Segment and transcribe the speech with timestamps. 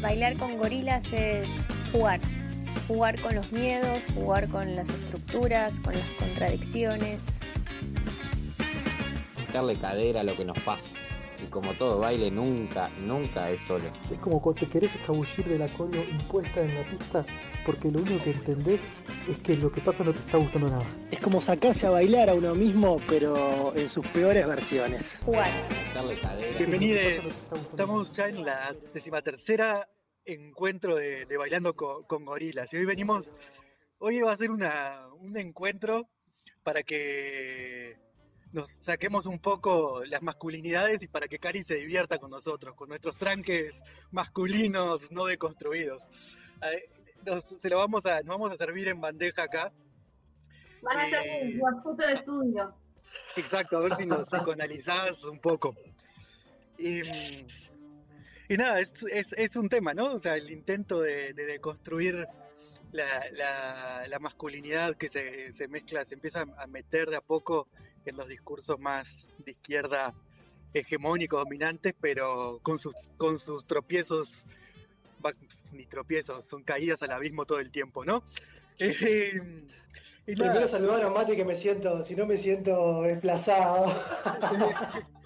[0.00, 1.46] Bailar con gorilas es
[1.92, 2.20] jugar,
[2.88, 7.20] jugar con los miedos, jugar con las estructuras, con las contradicciones.
[9.52, 10.89] Darle cadera a lo que nos pasa.
[11.42, 13.84] Y como todo baile, nunca, nunca es solo.
[14.10, 17.24] Es como cuando te querés escabullir de la cola impuesta en la pista
[17.64, 18.80] porque lo único que entendés
[19.28, 20.86] es que lo que pasa no te está gustando nada.
[21.10, 25.20] Es como sacarse a bailar a uno mismo, pero en sus peores versiones.
[25.24, 25.50] Jugar.
[26.58, 27.24] Bienvenidos.
[27.70, 29.88] Estamos ya en la decimatercera
[30.24, 32.72] encuentro de, de Bailando con, con Gorilas.
[32.72, 33.32] Y hoy venimos,
[33.98, 36.08] hoy va a ser una, un encuentro
[36.62, 37.98] para que
[38.52, 42.88] nos saquemos un poco las masculinidades y para que Cari se divierta con nosotros, con
[42.88, 46.02] nuestros tranques masculinos no deconstruidos.
[47.24, 49.72] Nos, se lo vamos a, nos vamos a servir en bandeja acá.
[50.82, 52.74] Van a hacer Eh, una foto de estudio.
[53.36, 55.76] Exacto, a ver si nos psicoanalizás un poco.
[56.78, 57.46] Y, mm,
[58.48, 60.14] y nada, es, es- es un tema, ¿no?
[60.14, 62.26] O sea, el intento de, de deconstruir
[62.92, 67.68] la, la- la masculinidad que se, se mezcla, se empieza a meter de a poco
[68.04, 70.14] en los discursos más de izquierda
[70.72, 74.46] hegemónicos, dominantes, pero con sus, con sus tropiezos,
[75.24, 75.34] va-
[75.72, 78.22] ni tropiezos, son caídas al abismo todo el tiempo, ¿no?
[78.78, 79.32] Eh,
[80.26, 83.86] y nada, Primero saludar a Mati que me siento, si no me siento desplazado.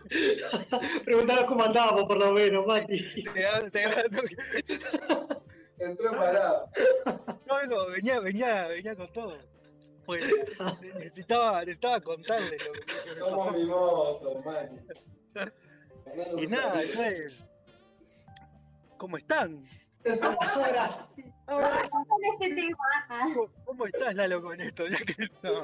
[1.05, 3.23] Preguntaros cómo andábamos por lo menos, Mati.
[3.25, 3.85] te te
[5.79, 6.69] Entró parado.
[7.47, 9.39] No, vengo, venía, venía, venía con todo.
[10.07, 10.23] Pues
[10.95, 14.77] necesitaba, necesitaba contarle lo, que Somos mimosos, Mati.
[16.39, 17.29] Y nada, eh,
[18.97, 19.65] ¿cómo están?
[20.23, 21.25] Ahora sí.
[22.39, 22.77] Tema.
[23.35, 24.87] ¿Cómo, cómo estás, Lalo, con esto?
[24.87, 25.63] Ya que no.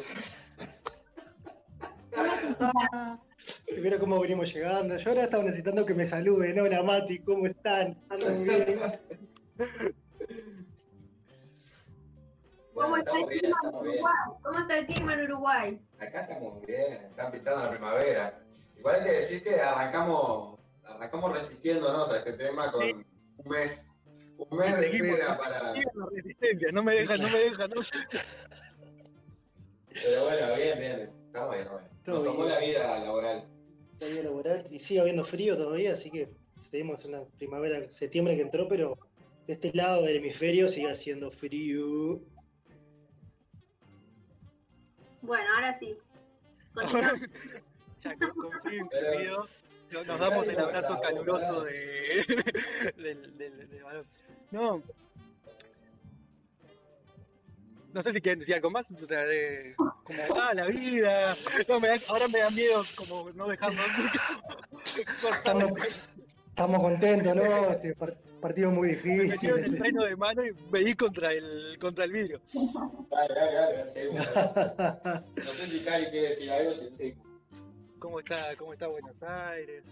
[3.67, 4.97] Primero cómo venimos llegando.
[4.97, 6.59] Yo ahora estaba necesitando que me saluden.
[6.61, 7.99] Hola Mati, ¿cómo están?
[8.09, 8.81] ¿Andan bien?
[12.81, 13.69] ¿Cómo está el clima en.
[13.75, 14.15] Uruguay?
[14.43, 15.81] ¿Cómo está el clima en Uruguay?
[15.99, 18.41] Acá estamos bien, están pintando la primavera.
[18.79, 22.93] Igual hay que decir que arrancamos, arrancamos resistiéndonos a este tema con Sí.
[23.37, 23.87] un mes.
[24.39, 25.63] Un mes de Seguimos, espera para.
[25.75, 27.71] La resistencia, no me dejan, no me dejan.
[27.71, 27.81] No.
[29.93, 31.13] Pero bueno, bien, bien.
[31.27, 31.91] Estamos bien, estamos bien.
[32.07, 32.49] Nos bien.
[32.49, 33.45] la vida laboral.
[33.99, 36.31] Todavía laboral y sigue habiendo frío todavía, así que
[36.71, 38.97] tenemos una primavera, septiembre que entró, pero
[39.47, 42.21] de este lado del hemisferio sigue haciendo frío.
[45.23, 45.97] Bueno, ahora sí.
[48.01, 49.49] Ya con, con frío Pero- incluido,
[49.91, 52.25] no- nos damos el abrazo caluroso de,
[52.97, 54.07] del, del- del balón.
[54.51, 54.83] No.
[57.93, 61.37] No sé si quieren decir algo más, o sea, de como ah, la vida.
[61.69, 63.85] No, me da- ahora me da miedo como no dejarnos
[65.37, 65.73] Estamos,
[66.49, 67.71] estamos contentos, ¿no?
[67.73, 67.95] Este
[68.41, 69.79] partido muy me metió en el difícil.
[69.79, 72.41] freno de mano y me di contra el contra el vidrio.
[73.11, 74.27] Dale, dale, dale, seguimos.
[75.37, 77.15] No sé si Cari quiere decir algo, sí, sí.
[77.99, 79.85] ¿Cómo está, cómo está Buenos Aires?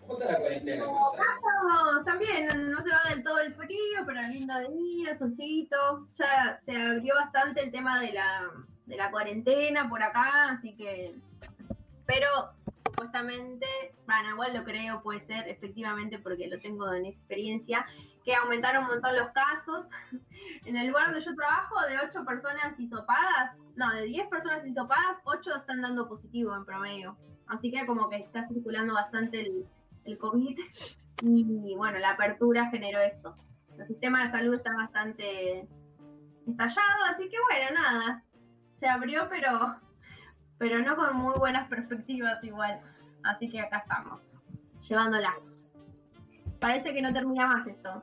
[0.00, 1.28] ¿Cómo está la cuarentena en Buenos Aires?
[1.36, 6.08] Estamos también, no se va del todo el frío, pero lindo día, solcito.
[6.18, 8.50] Ya se abrió bastante el tema de la,
[8.86, 11.14] de la cuarentena por acá, así que.
[12.06, 12.26] Pero
[12.98, 13.66] supuestamente,
[14.06, 17.86] bueno, igual lo creo, puede ser efectivamente porque lo tengo en experiencia,
[18.24, 19.86] que aumentaron un montón los casos.
[20.64, 25.16] En el lugar donde yo trabajo, de 8 personas hisopadas, no, de 10 personas hisopadas,
[25.24, 27.16] 8 están dando positivo en promedio.
[27.46, 29.66] Así que como que está circulando bastante el,
[30.04, 30.58] el COVID
[31.22, 33.34] y bueno, la apertura generó esto.
[33.78, 35.66] El sistema de salud está bastante
[36.46, 38.24] estallado, así que bueno, nada,
[38.78, 39.76] se abrió pero,
[40.58, 42.80] pero no con muy buenas perspectivas igual.
[43.24, 44.34] Así que acá estamos,
[44.88, 45.34] llevándola.
[46.60, 48.02] Parece que no termina más esto.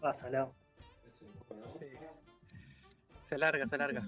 [0.00, 0.48] Pásala.
[1.68, 1.86] Sí.
[3.22, 4.02] Se alarga, se alarga.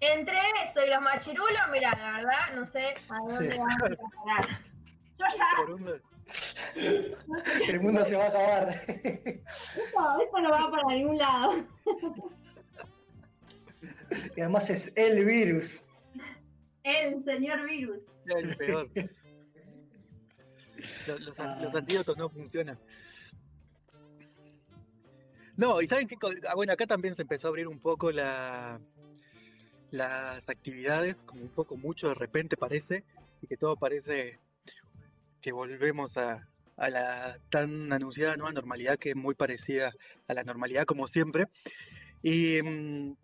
[0.00, 0.34] Entre
[0.64, 3.58] eso y los machirulos, mira, la verdad, no sé a dónde Sí.
[3.58, 4.58] vamos a parar.
[5.18, 6.02] Yo ya, Por un-
[7.68, 8.68] El mundo se va a acabar.
[8.88, 11.54] esto, esto no va para ningún lado.
[14.36, 15.84] Y además es el virus.
[16.84, 17.98] El señor virus.
[18.26, 18.90] El peor.
[21.20, 21.60] Los, Ah.
[21.62, 22.76] los antídotos no funcionan.
[25.56, 28.10] No, y saben qué, co- ah, bueno, acá también se empezó a abrir un poco
[28.10, 28.80] la,
[29.90, 33.04] las actividades, como un poco mucho de repente parece,
[33.42, 34.40] y que todo parece
[35.40, 39.92] que volvemos a, a la tan anunciada nueva normalidad que es muy parecida
[40.26, 41.46] a la normalidad como siempre.
[42.22, 43.16] Y, mm,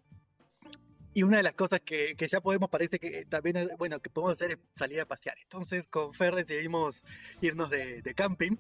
[1.15, 4.11] y una de las cosas que, que ya podemos, parece que también, es- bueno, que
[4.11, 5.37] podemos hacer es salir a pasear.
[5.43, 7.03] Entonces con Fer decidimos
[7.41, 8.57] irnos de, camping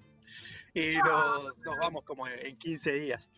[0.74, 3.30] y nos, vamos como en 15 días.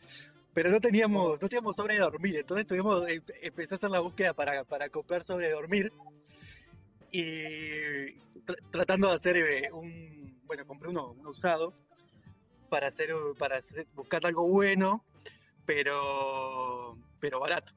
[0.52, 4.34] Pero no teníamos, no teníamos sobre dormir, entonces tuvimos, em- empecé a hacer la búsqueda
[4.34, 5.92] para, para comprar sobre dormir
[7.12, 8.14] y
[8.44, 11.72] tr- tratando de hacer eh, un, bueno, compré uno, uno usado
[12.68, 13.60] para hacer, para
[13.94, 15.04] buscar algo bueno,
[15.66, 17.72] pero, pero barato.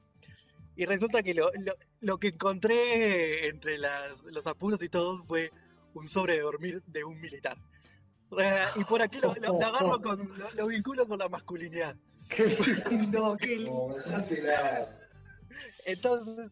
[0.76, 5.52] Y resulta que lo, lo- lo que encontré entre las- los apuros y todo fue
[5.94, 7.56] un sobre de dormir de un militar.
[8.30, 11.96] O sea, y por aquí lo, agarro con, lo, lo vinculo con la masculinidad.
[12.28, 12.46] Qué
[12.90, 13.94] lindo, qué lindo.
[15.84, 16.50] Entonces,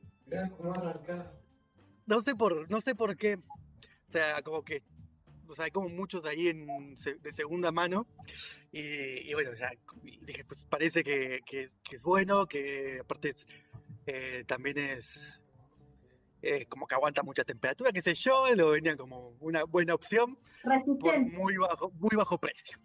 [2.07, 3.37] no sé por, no sé por qué.
[3.37, 4.83] O sea, como que,
[5.49, 6.67] o sea, hay como muchos ahí en,
[7.21, 8.07] de segunda mano.
[8.71, 9.71] Y, y bueno, ya
[10.23, 13.47] dije, pues parece que, que es, que es bueno, que aparte es,
[14.07, 15.41] eh, también es
[16.43, 20.37] eh, como que aguanta mucha temperatura, qué sé yo, lo venía como una buena opción
[21.01, 22.79] por muy bajo, muy bajo precio.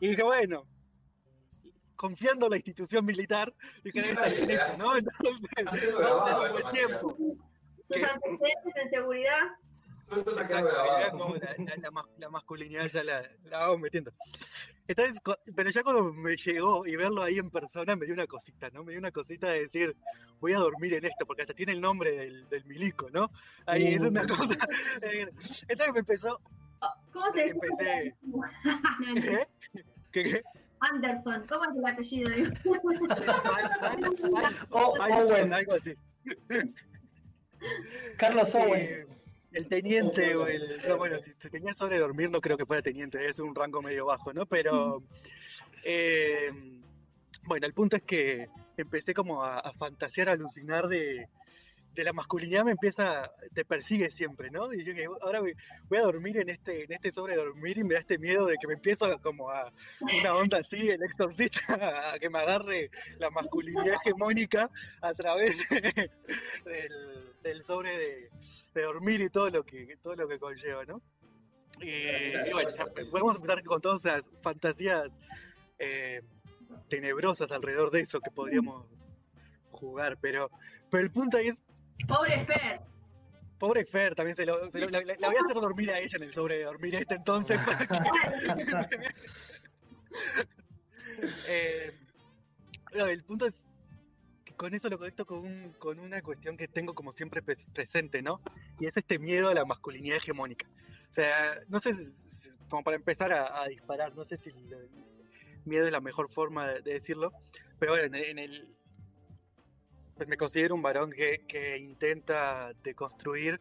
[0.00, 0.62] Y dije, bueno,
[1.94, 3.52] confiando en la institución militar,
[3.84, 4.96] dije, estar bien hecho, ¿no?
[4.96, 5.50] Entonces,
[6.72, 7.16] tiempo.
[7.16, 8.04] Sus ¿Qué?
[8.04, 9.40] antecedentes en seguridad.
[10.10, 14.12] La, la- la mas- la masculinidad ya la, la vamos metiendo.
[14.88, 15.20] Entonces,
[15.54, 18.82] pero ya cuando me llegó y verlo ahí en persona me dio una cosita, ¿no?
[18.82, 19.96] Me dio una cosita de decir,
[20.40, 23.30] voy a dormir en esto, porque hasta tiene el nombre del, del milico, ¿no?
[23.66, 24.56] Ahí es una cosa.
[25.02, 25.28] eh,
[25.68, 26.40] Entonces me empezó,
[27.12, 27.54] ¿Cómo se dice?
[27.54, 28.16] empecé, ¿eh?
[30.12, 30.42] ¿Qué, qué?
[30.80, 31.46] Anderson.
[31.46, 32.30] ¿Cómo es el apellido?
[34.70, 35.52] Oh, Owen.
[35.52, 35.94] algo así.
[38.16, 39.06] Carlos Owen.
[39.52, 40.80] El teniente o el.
[40.88, 43.54] No, bueno, si, si tenía sobre dormir, no creo que fuera teniente, debe ser un
[43.54, 44.46] rango medio bajo, ¿no?
[44.46, 45.02] Pero.
[45.84, 46.50] eh,
[47.44, 51.28] bueno, el punto es que empecé como a, a fantasear, a alucinar de,
[51.94, 53.32] de la masculinidad, me empieza.
[53.52, 54.72] te persigue siempre, ¿no?
[54.72, 55.54] Y yo que ahora voy,
[55.88, 58.56] voy a dormir en este, en este sobre dormir y me da este miedo de
[58.60, 59.72] que me empiezo como a
[60.20, 64.70] una onda así, el exorcista, a que me agarre la masculinidad hegemónica
[65.02, 66.10] a través de-
[66.64, 68.30] del, del sobre de,
[68.74, 71.02] de dormir y todo lo que todo lo que conlleva, ¿no?
[71.80, 75.10] Y, y bueno, ya podemos empezar con todas esas fantasías
[75.78, 76.20] eh,
[76.88, 78.86] tenebrosas alrededor de eso que podríamos
[79.70, 80.50] jugar, pero,
[80.90, 81.62] pero el punto ahí es,
[82.06, 82.80] Pobre Fer.
[83.58, 85.98] pobre Fer, también se lo, se lo- la, la- la voy a hacer dormir a
[85.98, 88.98] ella en el sobre de dormir este entonces para que...
[91.48, 91.92] Eh,
[92.96, 93.64] no, el punto es
[94.44, 97.70] que con eso lo conecto con, un- con una cuestión que tengo como siempre pres-
[97.72, 98.40] presente, ¿no?
[98.78, 100.66] Y es este miedo a la masculinidad hegemónica.
[101.10, 104.78] O sea, no sé, si- como para empezar a, a disparar, no sé si lo-
[105.66, 107.32] miedo es la mejor forma de, de decirlo,
[107.78, 108.74] pero bueno, en, en el...
[110.20, 113.58] Pues me considero un varón que, que intenta deconstruir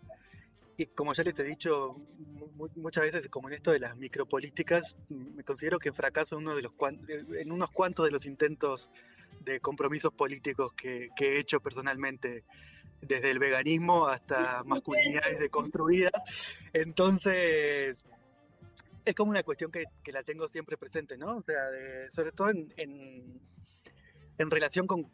[0.75, 3.95] y como ya les he dicho mu- mu- muchas veces, como en esto de las
[3.95, 8.25] micropolíticas, me considero que fracaso en, uno de los cuan- en unos cuantos de los
[8.25, 8.89] intentos
[9.39, 12.43] de compromisos políticos que, que he hecho personalmente,
[13.01, 16.11] desde el veganismo hasta masculinidades deconstruidas.
[16.73, 18.03] Entonces,
[19.05, 21.37] es como una cuestión que, que la tengo siempre presente, ¿no?
[21.37, 23.39] O sea, de- sobre todo en, en,
[24.37, 25.09] en relación con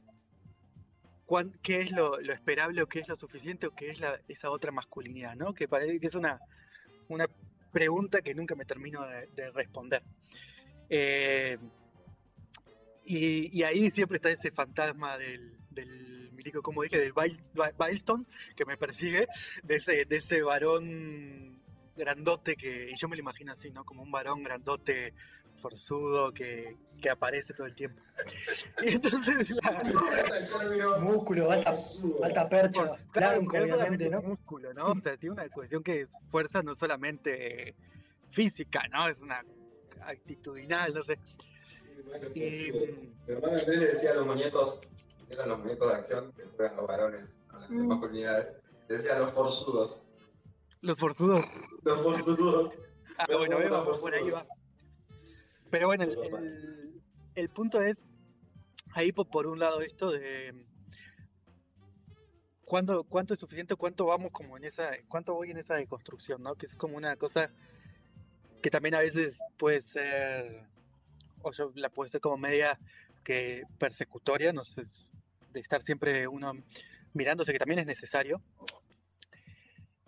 [1.26, 4.20] cuán- qué es lo, lo esperable o qué es lo suficiente o qué es la,
[4.28, 5.54] esa otra masculinidad, ¿no?
[5.54, 6.40] Que parece que es una,
[7.08, 7.28] una
[7.72, 10.04] pregunta que nunca me termino de, de responder.
[10.90, 11.58] Eh,
[13.06, 18.66] y, y ahí siempre está ese fantasma del, del milico, como dije, del Bailstone, que
[18.66, 19.28] me persigue,
[19.64, 21.62] de ese, de ese varón
[21.96, 23.84] grandote que, y yo me lo imagino así, ¿no?
[23.86, 25.14] Como un varón grandote,
[25.56, 28.02] forzudo, que, que aparece todo el tiempo.
[28.84, 31.76] Y entonces la, Músculo, alta,
[32.24, 34.22] alta percha, Claro, blanco, obviamente, ¿no?
[34.22, 34.92] músculo, ¿no?
[34.92, 37.74] O sea, tiene una cuestión que es fuerza no solamente
[38.32, 39.08] física, ¿no?
[39.08, 39.44] Es una
[40.02, 41.18] actitudinal, no sé.
[42.36, 42.72] Y,
[43.28, 44.82] Mi hermano Andrés le decía a los muñecos,
[45.30, 47.88] eran los muñecos de acción que juegan los varones, a las Mm.
[47.88, 48.56] masculinidades,
[48.90, 50.06] le decía a los forzudos.
[50.82, 51.44] los forzudos.
[51.84, 52.74] Los forzudos.
[53.18, 54.46] Ah, Los bueno, forzudos, por ahí va.
[55.76, 57.02] Pero bueno, el, el-
[57.36, 58.06] el punto es,
[58.94, 60.54] ahí por, por un lado esto de
[62.64, 66.56] cuándo, cuánto es suficiente, cuánto vamos como en esa, cuánto voy en esa deconstrucción, ¿no?
[66.56, 67.52] Que es como una cosa
[68.62, 70.64] que también a veces puede ser,
[71.42, 72.80] o yo la puede ser como media
[73.26, 74.84] que persecutoria, no sé,
[75.52, 76.54] de estar siempre uno
[77.14, 78.42] mirándose, que también es necesario.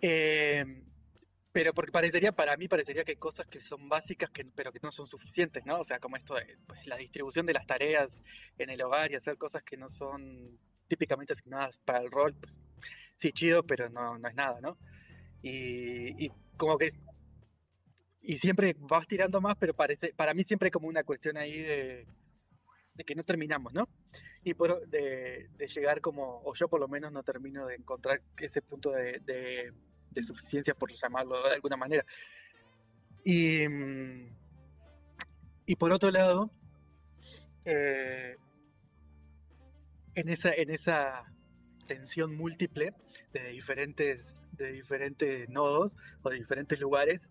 [0.00, 0.64] Eh,
[1.52, 4.80] pero porque parecería, para mí parecería que hay cosas que son básicas, que, pero que
[4.82, 5.80] no son suficientes, ¿no?
[5.80, 8.20] O sea, como esto de pues, la distribución de las tareas
[8.58, 12.58] en el hogar y hacer cosas que no son típicamente asignadas para el rol, pues
[13.16, 14.78] sí, chido, pero no, no es nada, ¿no?
[15.42, 16.90] Y, y como que
[18.20, 21.62] y siempre vas tirando más, pero parece, para mí siempre hay como una cuestión ahí
[21.62, 22.06] de,
[22.94, 23.88] de que no terminamos, ¿no?
[24.44, 28.20] Y por, de, de, llegar como, o yo por lo menos no termino de encontrar
[28.36, 29.72] ese punto de, de,
[30.10, 32.04] de suficiencia, por llamarlo de alguna manera.
[33.24, 33.64] Y,
[35.66, 36.50] y por otro lado,
[37.64, 38.36] eh,
[40.14, 41.24] en, esa, en esa
[41.86, 42.94] tensión múltiple
[43.32, 47.28] de diferentes, de diferentes nodos o de diferentes lugares,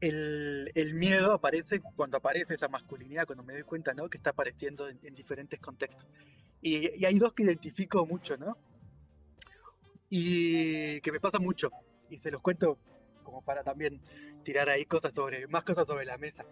[0.00, 4.08] el, el, miedo aparece cuando aparece esa masculinidad, cuando me doy cuenta, ¿no?
[4.08, 6.08] Que está apareciendo en, en diferentes contextos.
[6.60, 8.56] Y, y, hay dos que identifico mucho, ¿no?
[10.08, 11.70] Y que me pasa mucho.
[12.10, 12.78] Y se los cuento
[13.22, 14.00] como para también
[14.44, 16.44] tirar ahí cosas sobre, más cosas sobre la mesa.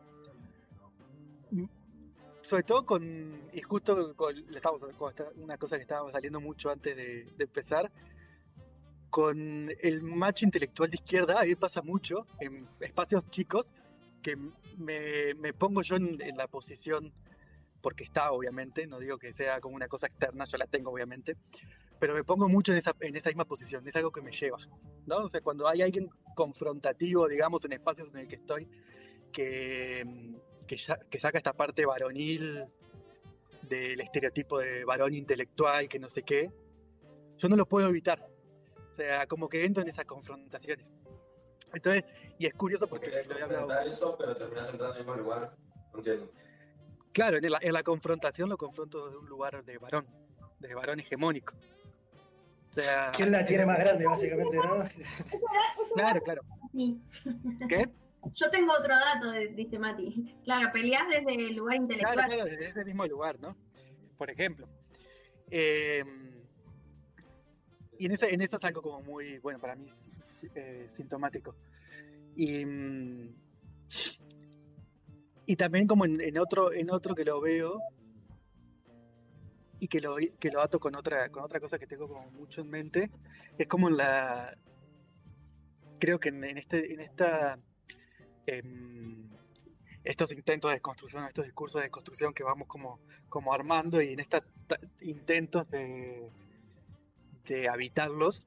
[2.40, 4.82] Sobre todo con, y justo con, estamos,
[5.36, 7.90] una cosa que estábamos saliendo mucho antes de, de empezar,
[9.08, 13.72] con el macho intelectual de izquierda, a mí pasa mucho en espacios chicos
[14.20, 14.36] que
[14.76, 17.12] me, me pongo yo en, en, la posición,
[17.80, 21.36] porque está obviamente, no digo que sea como una cosa externa, yo la tengo obviamente,
[21.98, 24.58] pero me pongo mucho en esa, en esa misma posición, es algo que me lleva,
[25.06, 25.18] ¿no?
[25.18, 28.68] O sea, cuando hay alguien confrontativo, digamos, en espacios en el que estoy,
[29.32, 30.34] que,
[30.66, 32.66] que, ya, que saca esta parte varonil
[33.62, 36.50] del estereotipo de varón intelectual, que no sé qué,
[37.38, 38.34] yo no lo puedo evitar
[38.94, 40.94] o sea, como que entro en esas confrontaciones.
[41.72, 42.04] Entonces,
[42.38, 43.80] y es curioso porque lo he hablado.
[43.80, 45.56] eso, pero terminas entrando en el mismo lugar.
[45.92, 46.30] No entiendo.
[47.12, 50.06] Claro, en la, en la, confrontación lo confronto desde un lugar de varón,
[50.60, 51.56] de varón hegemónico.
[52.76, 53.12] O sea.
[53.14, 54.82] ¿Quién la tiene más grande, básicamente, no?
[55.94, 56.42] claro, claro.
[57.68, 57.84] ¿Qué?
[58.34, 60.40] Yo tengo otro dato, dice Mati.
[60.42, 62.14] Claro, peleas desde el lugar intelectual.
[62.14, 63.56] Claro, claro, desde ese mismo lugar, ¿no?
[64.18, 64.66] Por ejemplo.
[65.50, 66.02] Eh,
[67.96, 69.88] y en esa, en esa es algo como muy, bueno, para mí
[70.56, 71.54] eh, sintomático.
[72.34, 72.64] Y,
[75.46, 77.78] y también como en, en, otro, en otro que lo veo
[79.84, 82.62] y que lo, que lo ato con otra, con otra cosa que tengo como mucho
[82.62, 83.10] en mente,
[83.58, 84.56] es como la...
[85.98, 87.58] Creo que en, este, en esta...
[88.46, 89.30] En
[90.02, 92.98] estos intentos de construcción, estos discursos de construcción que vamos como,
[93.28, 94.42] como armando y en estos
[95.00, 96.30] intentos de,
[97.46, 98.46] de habitarlos,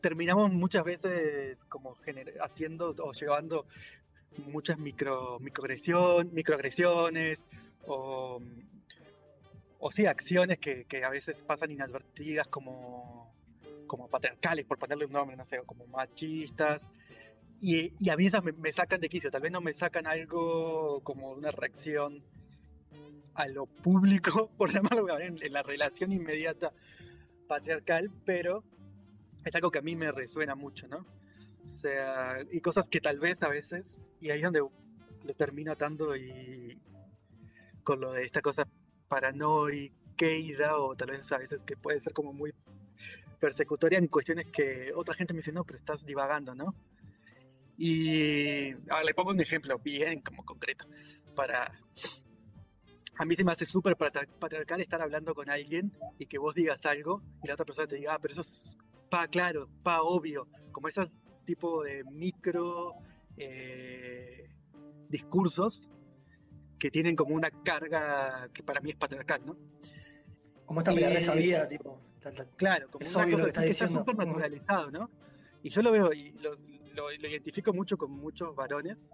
[0.00, 1.96] terminamos muchas veces como
[2.40, 3.66] haciendo o llevando
[4.46, 7.46] muchas micro, microagresión, microagresiones
[7.86, 8.40] o,
[9.86, 13.30] o sí, acciones que, que, a veces pasan inadvertidas como,
[13.86, 16.88] como patriarcales, por ponerle un nombre, no sé, como machistas.
[17.60, 21.50] Y, a me, me, sacan de quicio, tal vez no me sacan algo como una
[21.50, 22.24] reacción
[23.34, 26.72] a lo público, por llamarlo en, en la relación inmediata
[27.46, 28.64] patriarcal, pero
[29.44, 31.06] es algo que a mí me resuena mucho, ¿no?
[31.62, 35.72] O sea, y cosas que tal vez a veces, y ahí es donde lo termino
[35.72, 36.80] atando y
[37.82, 38.66] con lo de esta cosa
[39.08, 42.52] paranoica o tal vez a veces que puede ser como muy
[43.40, 46.74] persecutoria en cuestiones que otra gente me dice, no, pero estás divagando, ¿no?
[47.76, 50.86] Y ahora le pongo un ejemplo bien como concreto
[51.34, 51.72] para
[53.16, 56.84] a mí se me hace súper patriarcal estar hablando con alguien y que vos digas
[56.86, 58.76] algo y la otra persona te diga, ah, pero eso es
[59.10, 61.02] pa claro, pa obvio, como ese
[61.44, 62.94] tipo de micro
[63.36, 64.50] eh,
[65.08, 65.88] discursos
[66.84, 69.56] que tienen como una carga que para mí es patriarcal, ¿no?
[70.66, 71.98] Como esta mirada sabía, tipo.
[72.56, 75.10] Claro, como es una cosa que, que está súper naturalizado, ¿no?
[75.62, 76.56] Y yo lo veo y lo,
[76.92, 79.06] lo, lo, identifico mucho con muchos varones,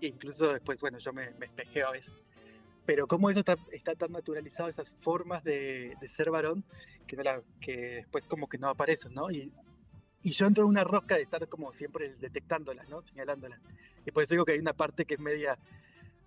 [0.00, 2.14] e incluso después, bueno, yo me, me espejeo a veces
[2.86, 6.64] pero cómo eso está, está tan naturalizado, esas formas de, de ser varón,
[7.08, 9.28] que, no la, que después como que no aparecen, ¿no?
[9.28, 9.52] Y,
[10.22, 13.02] y yo entro en una rosca de estar como siempre detectándolas, ¿no?
[13.02, 13.60] Señalándolas.
[14.06, 15.58] Y por eso digo que hay una parte que es media,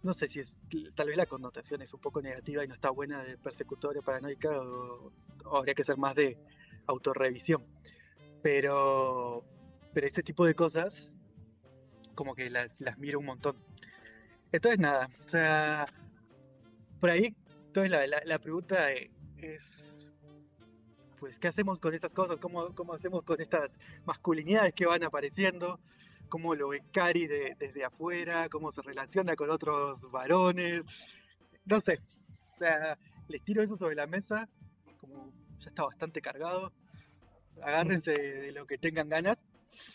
[0.05, 0.59] no sé si es,
[0.93, 4.61] tal vez la connotación es un poco negativa y no está buena de persecutoria, paranoica,
[4.61, 5.11] o,
[5.45, 6.37] o habría que ser más de
[6.85, 7.65] autorrevisión.
[8.43, 9.43] Pero,
[9.93, 11.09] pero ese tipo de cosas,
[12.13, 13.57] como que las, las miro un montón.
[14.51, 15.87] Entonces, nada, o sea,
[16.99, 17.35] por ahí,
[17.65, 19.95] entonces la, la, la, pregunta es,
[21.19, 22.37] pues, ¿qué hacemos con estas cosas?
[22.37, 23.71] ¿Cómo, cómo hacemos con estas
[24.05, 25.79] masculinidades que van apareciendo?
[26.29, 28.49] ¿Cómo lo ve Cari de, desde afuera?
[28.49, 30.81] ¿Cómo se relaciona con otros varones?
[31.65, 31.99] No sé,
[32.53, 34.47] o sea, les tiro eso sobre la mesa,
[34.99, 36.71] como ya está bastante cargado.
[37.61, 39.45] Agárrense de lo que tengan ganas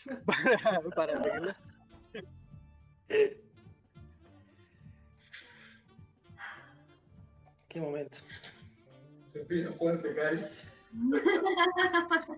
[0.95, 1.57] para, para.
[7.67, 8.17] Qué momento.
[9.31, 10.39] Pepino fuerte, Cari.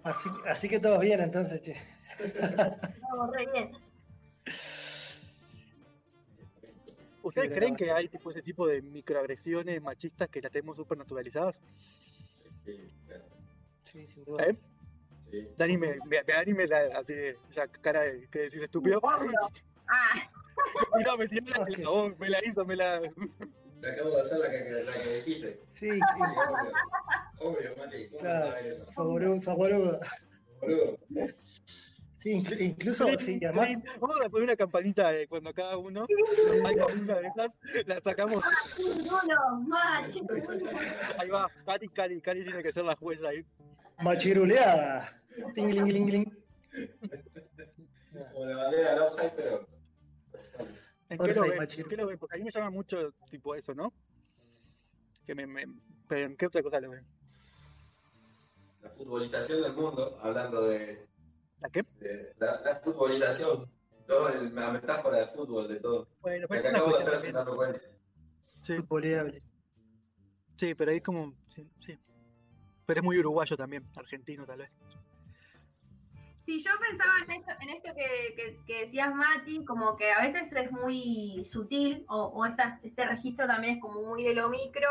[0.03, 1.92] Así, así que todos bien entonces, che.
[3.01, 3.71] Vamos, re bien.
[7.23, 10.97] ¿Ustedes Sí, creen que hay tipo ese tipo de microagresiones machistas que las tenemos súper
[10.97, 11.61] naturalizadas?
[12.65, 13.23] Sí, claro.
[13.83, 14.43] Sí, sin duda.
[14.45, 14.57] ¿Eh?
[15.31, 15.47] Sí.
[15.57, 17.13] Dani me, me, me anime la, así,
[17.51, 18.99] ya cara de que decís estúpido.
[19.03, 19.19] Ah,
[21.05, 23.01] no, me la, me la hizo, me la.
[23.81, 25.59] Te acabo de hacer la que, la que dijiste.
[25.71, 26.71] Sí, Sí, obvio.
[27.39, 28.07] Obvio, Mati.
[28.09, 28.45] ¿Cómo Claro.
[28.45, 28.91] no sabes eso?
[32.23, 36.05] Sí, inclu- incluso, sí, además, Vamos a poner una campanita de cuando cada uno
[36.65, 38.41] haga una de esas, la sacamos.
[41.19, 43.45] Ahí va, Cari, Cari, Cari tiene que ser la jueza ahí.
[44.01, 45.21] machiruleada.
[45.53, 46.37] Ting, ling, ling, ling.
[48.31, 49.65] Como la bandera del offside, pero.
[51.09, 51.61] ¿En Ahora qué, lo ven?
[51.61, 52.17] ¿En qué lo ven?
[52.19, 53.91] Porque a mí me llama mucho tipo eso, ¿no?
[55.25, 55.65] Que me, me-
[56.07, 57.05] pero ¿en qué otra cosa lo ven?
[58.81, 61.05] La futbolización del mundo, hablando de,
[61.63, 61.83] ¿La qué?
[62.39, 63.71] la, la futbolización.
[64.05, 66.09] Todo el- la metáfora de fútbol, de todo.
[66.19, 67.79] Bueno, pues es acabo de hacer sin darme cuenta.
[68.61, 69.41] Sí, Futboleable.
[70.57, 71.33] sí, pero ahí como.
[71.49, 71.97] Sí, sí.
[72.85, 74.71] Pero es muy uruguayo también, argentino tal vez.
[76.45, 80.27] Sí, yo pensaba en esto, en esto que, que- que decías, Mati, como que a
[80.27, 84.49] veces es muy sutil, o, o esta- este registro también es como muy de lo
[84.49, 84.89] micro,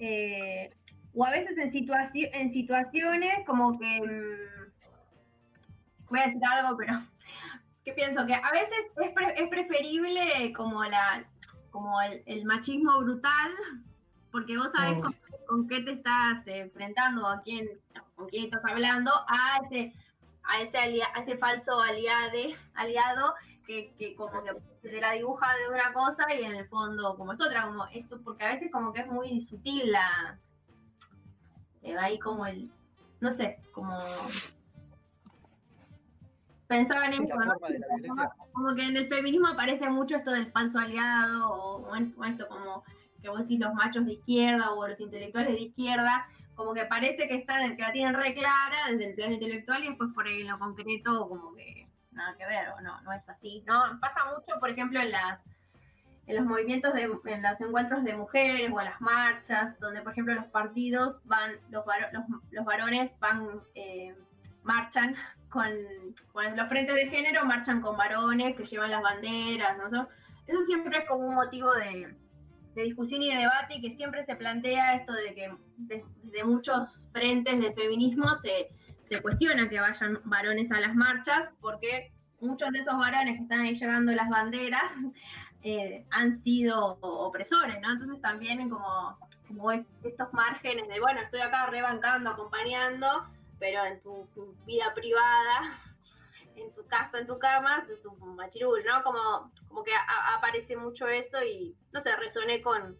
[0.00, 0.74] eh,
[1.14, 4.00] o a veces en, situaci- en situaciones como que...
[4.00, 4.59] mm,
[6.10, 7.00] voy a decir algo, pero...
[7.84, 8.26] que pienso?
[8.26, 11.24] Que a veces es, pre- es preferible como la
[11.70, 13.52] como el, el machismo brutal,
[14.32, 15.00] porque vos sabés Mm.
[15.02, 15.16] con,
[15.48, 17.68] con qué te estás enfrentando, a quién,
[18.16, 19.94] con quién estás hablando, a ese
[20.42, 23.34] a ese, alia- a ese falso aliade, aliado
[23.66, 24.50] que, que como que
[24.82, 28.20] te la dibuja de una cosa y en el fondo como es otra, como esto,
[28.24, 30.38] porque a veces como que es muy sutil la
[31.82, 32.68] eh, ahí como el
[33.20, 33.96] no sé, como
[36.70, 37.24] pensaba en eso.
[38.52, 42.84] Como que en el feminismo aparece mucho esto del falso aliado, o esto como
[43.20, 47.28] que vos decís los machos de izquierda o los intelectuales de izquierda, como que parece
[47.28, 50.40] que están, que la tienen re clara desde el plano intelectual y después por ahí
[50.40, 53.62] en lo concreto como que nada que ver, o no, no es así.
[53.66, 55.40] No, pasa mucho, por ejemplo, en las
[56.26, 60.12] en los movimientos de, en los encuentros de mujeres o en las marchas, donde por
[60.12, 64.14] ejemplo los partidos van, los, varo- los, los varones van, eh,
[64.62, 65.16] marchan
[65.50, 65.68] con,
[66.56, 70.08] los frentes de género, marchan con varones que llevan las banderas, ¿no?
[70.46, 72.14] Eso- siempre es como un motivo de,
[72.74, 76.44] de discusión y de debate y que siempre se plantea esto de que de- desde
[76.44, 78.68] muchos frentes del feminismo se,
[79.22, 83.74] cuestiona que vayan varones a las marchas porque muchos de esos varones que están ahí
[83.74, 84.82] llevando las banderas
[85.62, 87.90] eh, han sido opresores, ¿no?
[87.92, 93.24] Entonces también como, como es- estos márgenes de, bueno, estoy acá rebancando, acompañando,
[93.60, 95.78] pero en tu, tu vida privada,
[96.56, 99.02] en tu casa, en tu cama, tu, tu machirul, ¿no?
[99.04, 102.98] Como, como que a- aparece mucho esto y, no sé, resoné con,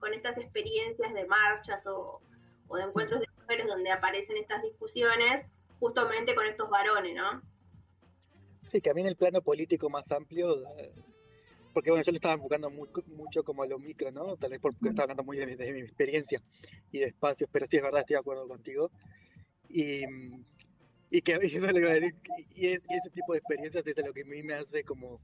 [0.00, 2.20] con estas experiencias de marchas o,
[2.68, 5.46] o de encuentros de mujeres donde aparecen estas discusiones
[5.78, 7.40] justamente con estos varones, ¿no?
[8.64, 10.92] Sí, que a mí en el plano político más amplio, eh,
[11.72, 14.36] porque bueno, yo lo estaba enfocando muy- mucho como a lo micro, ¿no?
[14.36, 16.40] Tal vez porque estaba hablando muy de, mi- de mi experiencia
[16.92, 18.90] y de espacios, pero sí es verdad, estoy de acuerdo contigo.
[19.72, 20.44] Y, mm,
[21.10, 22.14] y que y eso le iba a decir,
[22.54, 25.20] y, es- y ese tipo de experiencias es lo que a mí me hace como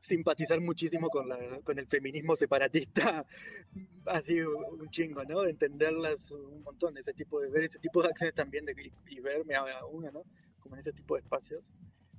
[0.00, 3.26] simpatizar muchísimo con, la, con el feminismo separatista,
[4.06, 5.42] así un chingo, ¿no?
[5.42, 9.16] De entenderlas un montón, ese tipo de ver ese tipo de acciones también de, y,
[9.16, 10.22] y verme a, a una, ¿no?
[10.60, 11.64] Como en ese tipo de espacios.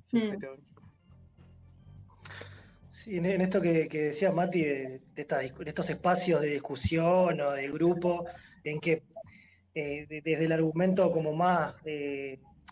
[0.06, 0.36] Sí, Mm.
[2.90, 6.42] Sí, en, en esto que, que decía Mati, de, de estas discu- de estos espacios
[6.42, 8.26] de discusión o de grupo,
[8.64, 9.04] en que
[9.80, 11.76] eh, de- desde el argumento como más,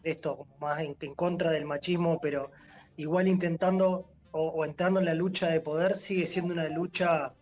[0.04, 2.52] esto, como más en, contra del machismo, pero
[2.98, 7.34] igual intentando o, entrando en la lucha de poder, sigue siendo una lucha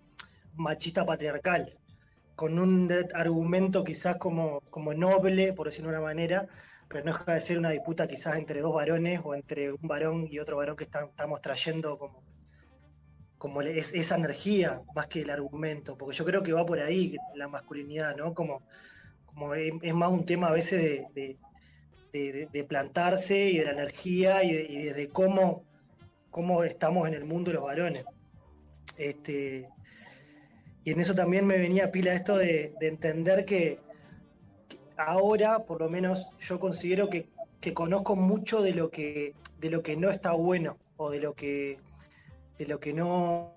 [0.55, 1.77] machista patriarcal,
[2.35, 6.47] con un argumento quizás como, como noble, por decirlo de una manera,
[6.87, 10.27] pero no deja de ser una disputa quizás entre dos varones o entre un varón
[10.29, 12.23] y otro varón que estamos trayendo como
[13.37, 17.15] como es, esa energía más que el argumento, porque yo creo que va por ahí
[17.35, 18.33] la masculinidad, ¿no?
[18.33, 18.63] Como,
[19.55, 21.37] es, más un tema a veces de, de-
[22.13, 25.63] de- de- de plantarse y de la energía y de, y de cómo,
[26.63, 28.05] estamos en el mundo los varones.
[28.97, 29.67] Este,
[30.83, 33.79] y en eso también me venía pila esto de, de entender que,
[34.97, 37.27] ahora, por lo menos, yo considero que,
[37.73, 41.79] conozco mucho de lo que, de no está bueno o de lo que
[42.57, 43.51] de lo que no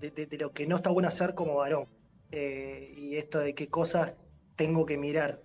[0.00, 1.86] de, de- de lo que no está bueno hacer como varón
[2.30, 4.16] Eh, y esto de qué cosas
[4.56, 5.40] tengo que mirar.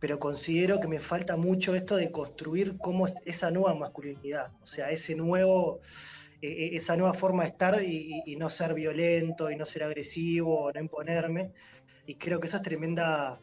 [0.00, 4.66] Pero considero que me falta mucho esto de construir cómo es esa nueva masculinidad, o
[4.66, 5.80] sea, ese nuevo,
[6.40, 9.82] e- e- esa nueva forma de estar y, y no ser violento y no ser
[9.82, 11.52] agresivo, no imponerme.
[12.06, 13.40] Y creo que eso es tremenda,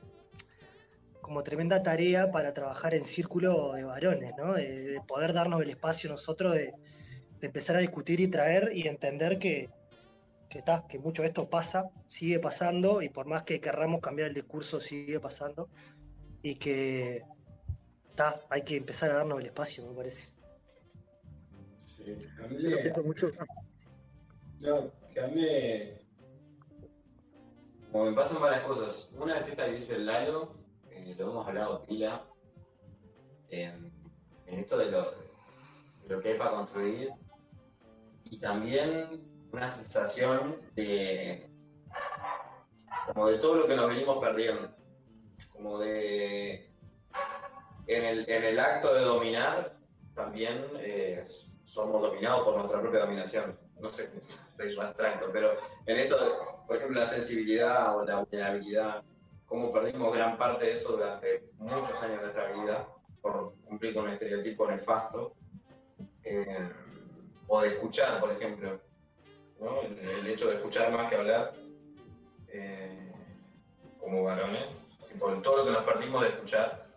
[1.21, 4.53] como tremenda tarea para trabajar en círculo de varones, ¿no?
[4.53, 6.73] De, de poder darnos el espacio nosotros de,
[7.41, 9.69] de empezar a discutir y traer y entender que,
[10.55, 14.29] que, está, que mucho de esto pasa, sigue pasando, y por más que querramos cambiar
[14.29, 15.67] el discurso, sigue pasando,
[16.41, 17.25] y que
[18.07, 20.29] está, hay que empezar a darnos el espacio, me parece.
[21.97, 22.03] Sí,
[22.41, 23.31] a mí Yo lo me- pienso mucho.
[24.61, 26.05] No, que a mí me...
[27.91, 29.11] Como me pasan varias cosas.
[29.19, 30.55] Una es esta que dice el Lalo,
[30.89, 32.23] eh, lo hemos hablado pila,
[33.49, 33.91] en,
[34.47, 37.09] en esto de lo, de lo que hay para construir.
[38.31, 41.49] Y también una sensación de...
[43.07, 44.69] como de todo lo que nos venimos perdiendo.
[45.53, 46.71] Como de...
[47.87, 49.77] En el, en el acto de dominar,
[50.13, 51.23] también eh,
[51.63, 53.57] somos dominados por nuestra propia dominación.
[53.79, 54.09] No sé,
[54.51, 55.53] estoy más abstracto, pero
[55.85, 59.03] en esto, por ejemplo, la sensibilidad o la vulnerabilidad,
[59.45, 62.87] cómo perdimos gran parte de eso durante muchos años de nuestra vida
[63.21, 65.35] por cumplir con un estereotipo nefasto,
[66.23, 66.69] eh,
[67.47, 68.81] o de escuchar, por ejemplo,
[69.83, 71.53] el, hecho de escuchar más que hablar,
[72.49, 73.11] eh,
[73.99, 74.65] como varones,
[75.19, 76.87] por todo lo que nos perdimos de escuchar,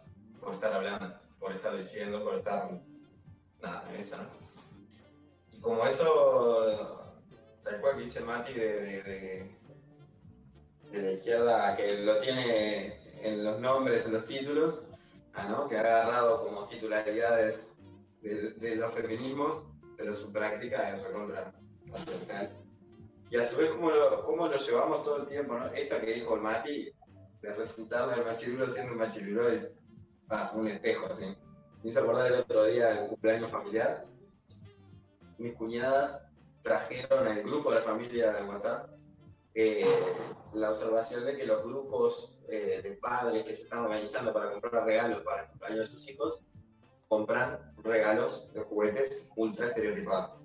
[0.41, 2.71] por estar hablando, por estar diciendo, por estar
[3.63, 4.29] nada, en esa, ¿no?
[5.53, 7.15] Y como eso,
[7.65, 9.59] tal cual que dice Mati de, de, de-
[11.03, 14.81] la izquierda, que lo tiene en los nombres, en los títulos,
[15.35, 15.69] ah, ¿no?
[15.69, 17.67] que ha agarrado como titularidades
[18.23, 21.53] de, de los feminismos, pero su práctica es recontra
[23.31, 25.55] Y a su vez, ¿cómo lo, cómo lo llevamos todo el tiempo?
[25.59, 25.67] ¿no?
[25.69, 26.91] Esta que dijo el Mati,
[27.43, 29.69] de refutarle al machirulo siendo un machirulo, es,
[30.31, 31.25] ah, un espejo, así.
[31.83, 34.07] Me hizo acordar el otro día el cumpleaños familiar.
[35.37, 36.27] Mis cuñadas
[36.63, 38.91] trajeron al grupo de la familia de WhatsApp
[39.55, 39.87] eh,
[40.53, 44.85] la observación de que los grupos eh, de padres que se están organizando para comprar
[44.85, 46.41] regalos para el cumpleaños de sus hijos
[47.09, 50.38] compran regalos de juguetes ultra estereotipados.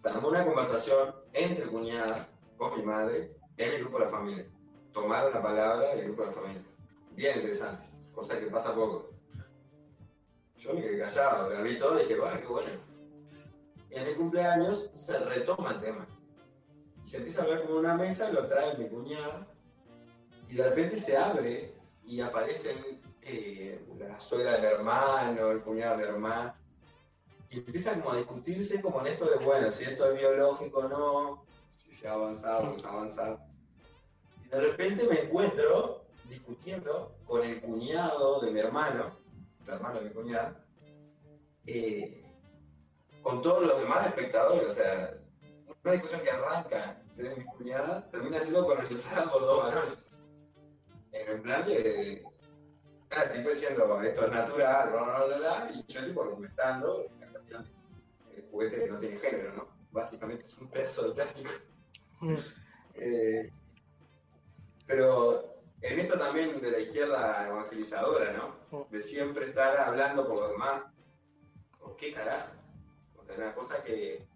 [0.00, 4.46] Se armó una conversación entre cuñadas con mi madre en el grupo de la familia.
[4.92, 6.62] Tomaron la palabra en el grupo de la familia.
[7.10, 9.10] Bien interesante, cosa que pasa poco.
[10.56, 12.70] Yo me quedé callado, la vi todo y dije, bueno, qué bueno.
[13.90, 16.06] En el cumpleaños se retoma el tema.
[17.04, 19.48] Se empieza a hablar como una mesa, lo trae mi cuñada,
[20.48, 25.98] y de repente se abre y aparecen eh, la suegra de mi hermano, el cuñado
[25.98, 26.54] de mi hermano,
[27.50, 30.88] y empiezan como a discutirse como en esto de, bueno, si esto es biológico o
[30.88, 33.40] no, si se ha avanzado o no se ha avanzado.
[34.44, 39.16] Y de repente me encuentro discutiendo con el cuñado de mi hermano,
[39.66, 40.64] el hermano de mi cuñada,
[41.66, 42.24] eh,
[43.20, 45.14] con todos los demás espectadores, o sea,
[45.82, 49.98] una discusión que arranca desde mi cuñada termina siendo organizada por dos varones.
[51.10, 52.24] En el plan de,
[53.08, 57.10] claro, tipo diciendo esto es natural, bla, bla, bla, y yo tipo argumentando
[58.50, 59.68] juguete que no tiene género, ¿no?
[59.90, 61.50] Básicamente es un pedazo de plástico.
[62.20, 62.34] Mm.
[62.94, 63.52] Eh,
[64.86, 68.86] pero en esto también de la izquierda evangelizadora, ¿no?
[68.90, 70.82] De siempre estar hablando por los demás.
[71.78, 72.52] ¿Por qué carajo?
[73.16, 74.26] O sea, una cosa que,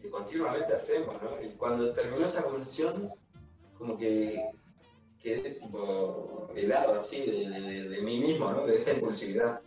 [0.00, 1.40] que continuamente hacemos, ¿no?
[1.42, 3.12] Y cuando terminó esa conversación,
[3.76, 4.50] como que
[5.20, 8.66] quedé tipo helado así de, de- de mí mismo, ¿no?
[8.66, 9.60] De esa impulsividad.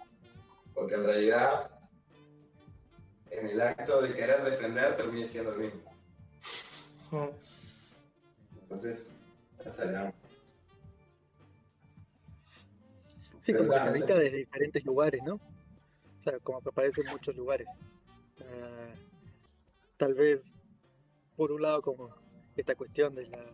[0.73, 1.69] Porque en realidad,
[3.31, 5.81] en el acto de querer defender, terminé siendo el mismo.
[8.61, 9.17] Entonces,
[9.75, 10.13] salió.
[13.39, 15.35] Sí, como que habita desde diferentes lugares, ¿no?
[15.35, 17.67] O sea, como que aparece en muchos lugares.
[18.41, 18.93] Ah,
[19.97, 20.55] tal vez,
[21.35, 22.09] por un lado, como
[22.55, 23.45] esta cuestión de la,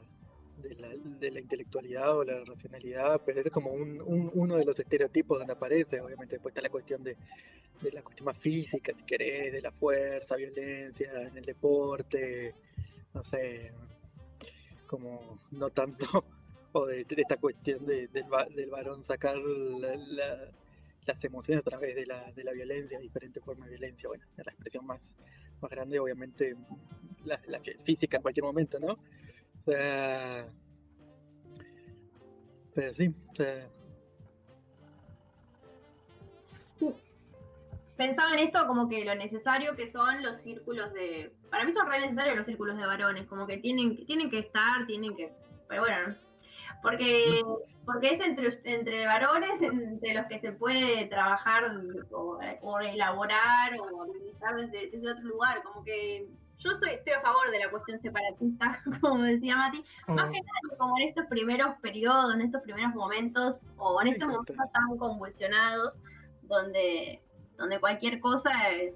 [0.62, 4.58] de la, de la intelectualidad o la racionalidad, pero ese es como un, un- uno
[4.58, 6.00] de los estereotipos donde aparece.
[6.02, 7.15] Obviamente, después está la cuestión de,
[7.82, 12.54] de la cuestión más física, si querés, de la fuerza, violencia en el deporte,
[13.13, 13.71] no sé,
[14.88, 16.06] como no tanto
[16.74, 20.52] o de, esta cuestión de- del, del varón sacar la- la-
[21.06, 24.08] las emociones a través de la, de la violencia, diferentes formas de violencia.
[24.08, 25.15] Bueno, la expresión más,
[25.60, 26.56] más grande, obviamente,
[27.26, 27.39] la,
[27.84, 29.00] física en cualquier momento, ¿no?
[29.65, 30.45] Sea,
[32.74, 33.13] pero sí,
[37.97, 41.32] Pensaba en esto como que lo necesario que son los círculos de.
[41.52, 44.88] Para mí son re necesarios los círculos de varones, como que tienen, tienen que estar,
[44.88, 45.32] tienen que.
[45.67, 46.15] Pero bueno,
[46.82, 47.43] Porque,
[47.86, 51.71] porque es entre, entre varones entre los que se puede trabajar
[52.12, 55.62] o, o elaborar o administrar desde, desde otro lugar.
[55.62, 56.28] Como que
[56.63, 60.32] yo soy, estoy a favor de la cuestión separatista, como decía Mati, más Mm.
[60.32, 64.56] que nada como en estos primeros periodos, en estos primeros momentos, o en estos momentos
[64.74, 66.02] tan convulsionados,
[66.43, 67.21] donde,
[67.58, 68.93] donde cualquier cosa es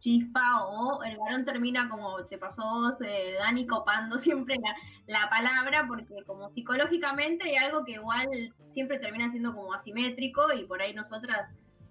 [0.00, 4.74] chispa o el varón termina como te pasó eh, Dani, copando siempre la,
[5.20, 8.28] la palabra, porque como psicológicamente hay algo que igual
[8.74, 11.50] siempre termina siendo como asimétrico y por ahí nosotras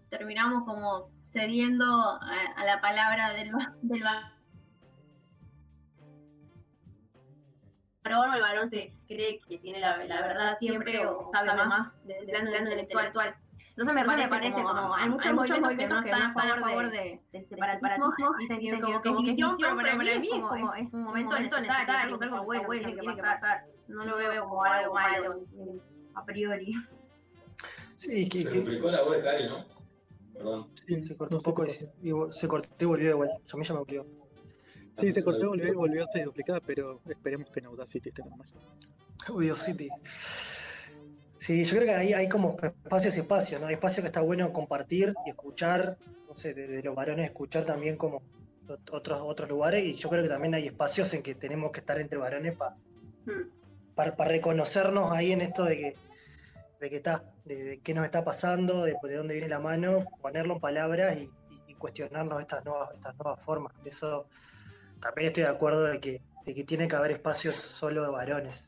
[0.09, 2.19] terminamos como cediendo a,
[2.55, 3.51] a la palabra del,
[3.81, 4.36] del varón
[8.13, 12.25] o el varón se cree que tiene la, la verdad siempre o sabe más del
[12.25, 13.35] plano, del plano intelectual.
[13.69, 17.47] Entonces me parece, parece como, hay muchos, movimientos que no están a favor de, del
[17.47, 21.35] separatismo, dicen que como que es división, pero para mí es como es un momento
[21.39, 23.65] necesario, es algo, algo bueno, bueno, tiene que pasar.
[23.87, 25.41] No lo veo como algo malo
[26.15, 26.73] a priori.
[27.95, 29.65] Sí, que, Se que- duplicó la voz de Cari, ¿no?
[30.33, 30.67] Perdón.
[30.73, 33.29] Sí, se cortó un poco y, se- y vo- se cortó y volvió igual.
[33.29, 34.05] A mí ya me volvió.
[34.99, 38.23] Sí, se cortó, volvió y volvió a ser duplicada, pero esperemos que en Audacity esté
[38.23, 38.47] normal.
[39.27, 39.89] Audio City.
[41.35, 43.67] Sí, yo creo que ahí hay como espacios y espacios, ¿no?
[43.67, 47.63] Hay espacios que está bueno compartir y escuchar, no sé, de, de los varones escuchar
[47.63, 48.21] también como
[48.67, 51.79] ot- otros, otros lugares y yo creo que también hay espacios en que tenemos que
[51.81, 52.75] estar entre varones para
[53.27, 53.49] Hmm.
[53.93, 55.95] para reconocernos ahí en esto de que
[56.79, 60.05] de que está, de, de qué nos está pasando, de, de dónde viene la mano,
[60.21, 61.31] ponerlo en palabras y, y-
[61.67, 63.73] y cuestionarnos estas nuevas, estas nuevas formas.
[63.83, 64.27] Eso
[64.99, 68.67] también estoy de acuerdo de que, de que tiene que haber espacios solo de varones.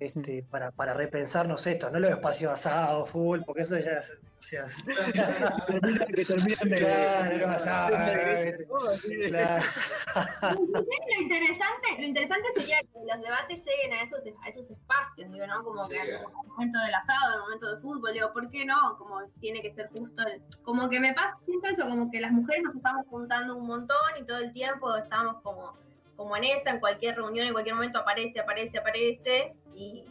[0.00, 4.18] Este, para, para repensarnos esto, no los espacios asados, full, porque eso ya es-
[5.66, 6.76] Terminan- que terminan de.
[6.76, 7.48] Claro,
[8.88, 9.64] así de- claro.
[10.74, 15.46] Lo interesante, lo interesante sería que los debates lleguen a esos, a esos espacios, digo,
[15.46, 15.64] ¿no?
[15.64, 16.00] Como que Sí.
[16.00, 18.96] en el momento del asado, en el momento de fútbol, digo, ¿por qué no?
[18.98, 20.22] Como tiene que ser justo.
[20.26, 23.66] el- como que me pasa, siento eso, como que las mujeres nos estamos juntando un
[23.66, 25.76] montón y todo el tiempo estamos como,
[26.16, 30.04] como en esa, en cualquier reunión, en cualquier momento aparece, aparece, aparece, y,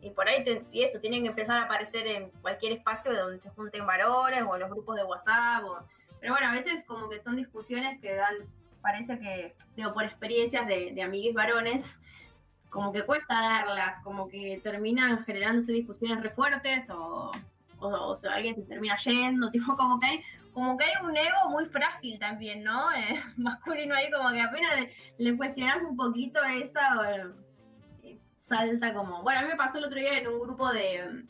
[0.00, 3.40] y por ahí te- y eso, tienen que empezar a aparecer en cualquier espacio donde
[3.40, 5.64] se junten varones o los grupos de WhatsApp.
[5.64, 5.82] o-
[6.20, 8.34] pero bueno, a veces como que son discusiones que dan
[8.82, 11.84] parece que, digo, por experiencias de, de varones,
[12.70, 17.32] como que cuesta darlas, como que terminan generándose discusiones re fuertes o,
[17.80, 21.48] o, o alguien se termina yendo, tipo como que hay, como que hay un ego
[21.50, 22.88] muy frágil también, ¿no?
[22.96, 24.70] Eh, masculino ahí como que apenas
[25.18, 27.24] le, cuestionas un poquito esa, eh,
[28.48, 31.24] salta como, bueno, a mí me pasó el otro día en un grupo de,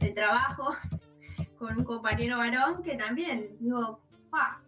[0.00, 0.76] de trabajo
[1.58, 4.60] con un compañero varón que también, digo, pa,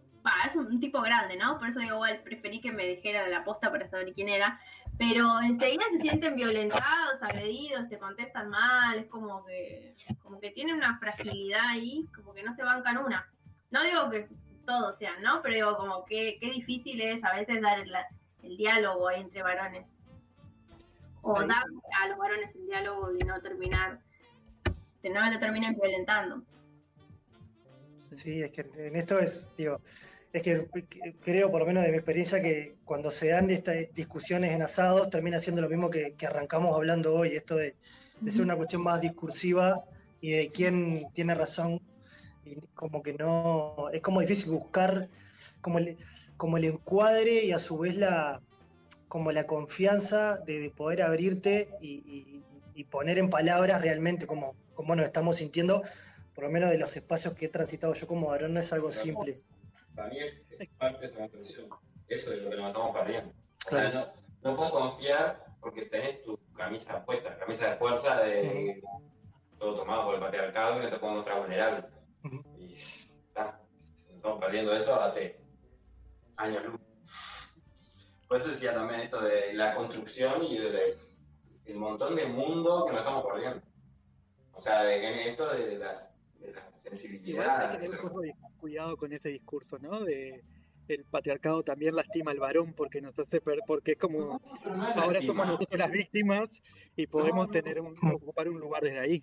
[0.47, 1.57] es un, tipo grande, ¿no?
[1.57, 4.59] Por eso digo, igual preferí que me dijera la posta para saber quién era.
[4.97, 10.75] Pero enseguida se sienten violentados, agredidos, te contestan mal, es como que, como que tienen
[10.75, 13.27] una fragilidad ahí, como que no se bancan una.
[13.69, 14.27] No digo que
[14.65, 15.41] todos sean, ¿no?
[15.43, 19.85] Pero digo, como que qué difícil es a veces dar el, diálogo entre varones.
[21.29, 21.65] O dar
[22.01, 23.99] a los varones el diálogo y no terminar,
[25.01, 26.41] que no te terminen violentando.
[28.13, 29.81] Sí, es que en esto es, digo,
[30.31, 30.69] es que
[31.21, 35.09] creo, por lo menos de mi experiencia, que cuando se dan estas discusiones en asados,
[35.09, 37.75] termina siendo lo mismo que, que arrancamos hablando hoy, esto de,
[38.21, 39.83] de ser una cuestión más discursiva
[40.21, 41.81] y de quién tiene razón.
[42.45, 45.09] Y como que no, es como difícil buscar
[45.59, 45.97] como el,
[46.37, 48.41] como el encuadre y a su vez la,
[49.07, 52.43] como la confianza de, de poder abrirte y, y-
[52.73, 55.81] y poner en palabras realmente cómo, cómo nos estamos sintiendo
[56.35, 58.91] por lo menos de los espacios que he transitado yo como varón, no es algo
[58.91, 59.41] simple.
[59.95, 61.69] Para mí es, parte de esa construcción.
[62.07, 63.31] Eso es lo que nos estamos perdiendo.
[63.31, 63.91] O Claro.
[63.91, 68.83] sea, no, no puedes confiar porque tenés tu camisa puesta, camisa de fuerza de
[69.57, 71.83] todo tomado por el patriarcado y no te puedes mostrar vulnerable.
[72.23, 72.43] Ujú.
[72.59, 73.59] Y está,
[74.07, 75.35] nos estamos perdiendo eso hace
[76.35, 76.86] años luz.
[78.27, 80.79] Por eso decía también esto de la construcción y del
[81.65, 83.61] el montón de mundo que nos estamos perdiendo.
[84.53, 86.65] O sea, de que esto de las, de la
[87.23, 89.99] Igual hay que tener un poco de cuidado con ese discurso, ¿no?
[90.01, 90.41] De
[90.87, 94.39] el patriarcado también lastima al varón porque nos hace per- porque es como
[94.95, 96.49] ahora somos nosotros las víctimas
[96.95, 99.21] y podemos tener un, ocupar un lugar desde ahí.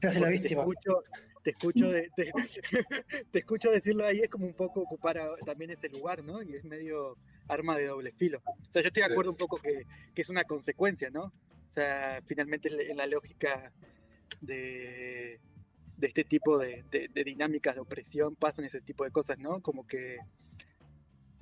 [0.00, 0.64] Se hace la víctima.
[0.64, 1.02] Te escucho,
[1.42, 2.30] te escucho, de- te,
[3.32, 6.40] te escucho decirlo ahí, es como un poco ocupar a- también ese lugar, ¿no?
[6.40, 7.16] Y es medio
[7.48, 8.40] arma de doble filo.
[8.46, 11.24] O sea, yo estoy de acuerdo un poco que, que es una consecuencia, ¿no?
[11.24, 13.72] O sea, finalmente en la- en la lógica
[14.40, 15.40] de,
[15.96, 19.60] de este tipo de, de- de dinámicas de opresión pasan ese tipo de cosas, ¿no?
[19.60, 20.18] Como que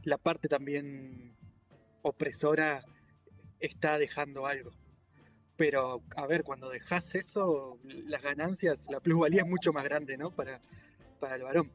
[0.04, 1.34] la parte también
[2.02, 2.82] opresora
[3.60, 4.70] está dejando algo.
[5.56, 10.30] Pero, a ver, cuando dejas eso, las ganancias, la plusvalía es mucho más grande, ¿no?
[10.30, 10.60] Para,
[11.18, 11.70] para el varón.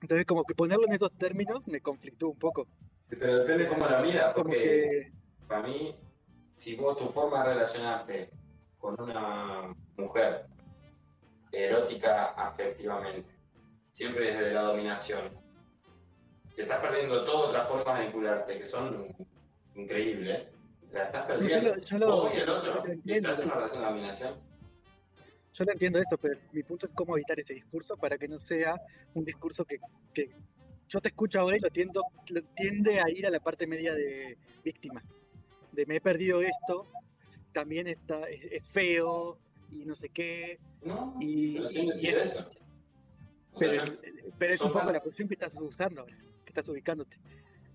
[0.00, 2.66] Entonces, como que ponerlo en esos términos me conflictó un poco.
[3.08, 5.12] Pero depende cómo la mira, Como porque que,
[5.46, 5.96] para mí,
[6.56, 8.30] si vos tu forma de relacionarte
[8.78, 10.46] con una mujer
[11.52, 13.32] erótica afectivamente,
[13.90, 15.30] siempre desde la dominación,
[16.56, 19.08] te estás perdiendo todas otras formas de vincularte que son
[19.74, 20.48] increíbles.
[20.90, 21.74] Te la estás yo perdiendo.
[21.74, 24.34] lo, yo lo- vos y el otro, y estás en una relación de dominación.
[25.52, 28.38] yo lo entiendo eso, pero mi punto es cómo evitar ese discurso para que no
[28.38, 28.76] sea
[29.14, 29.78] un discurso que,
[30.12, 30.30] que
[30.94, 33.92] yo te escucho ahora y lo, tiendo, lo tiende a ir a la parte media
[33.94, 35.02] de víctima.
[35.72, 36.86] De me he perdido esto,
[37.52, 39.36] también está, es, es feo
[39.72, 40.60] y no sé qué.
[40.82, 42.48] No, Y, pero sin y es- eso.
[43.52, 43.92] O sea, pero, yo-
[44.38, 47.16] pero es un poco la posición que estás usando ahora, que estás ubicándote.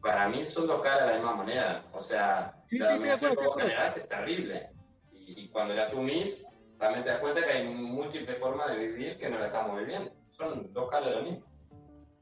[0.02, 1.86] para mí son dos caras de la misma moneda.
[1.92, 4.70] O sea, Sí, la sí, dominación que vos generás es terrible.
[5.12, 9.18] Y, y cuando la asumís, también te das cuenta que hay múltiples formas de vivir
[9.18, 10.10] que no la estamos viviendo.
[10.30, 11.46] Son dos caras de lo mismo.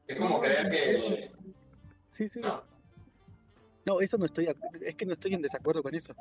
[0.08, 1.30] Es como No, creer que.
[2.10, 2.40] Sí, sí.
[2.40, 2.62] No,
[3.86, 4.48] No, eso no estoy,
[4.80, 6.14] es que no estoy en desacuerdo con eso.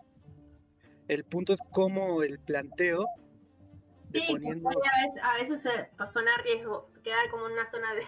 [1.08, 3.06] El punto es cómo el planteo
[4.10, 4.70] de Sí, poniendo...
[4.70, 8.04] a veces, a veces zona de riesgo, quedar como en una zona de,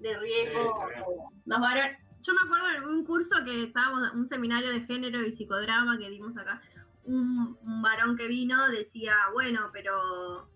[0.00, 0.60] de riesgo.
[0.88, 1.12] Sí,
[1.44, 5.36] los varones- Yo me acuerdo en un curso que estábamos, un seminario de género y
[5.36, 6.60] psicodrama que dimos acá,
[7.04, 10.48] un, un varón que vino decía, bueno, pero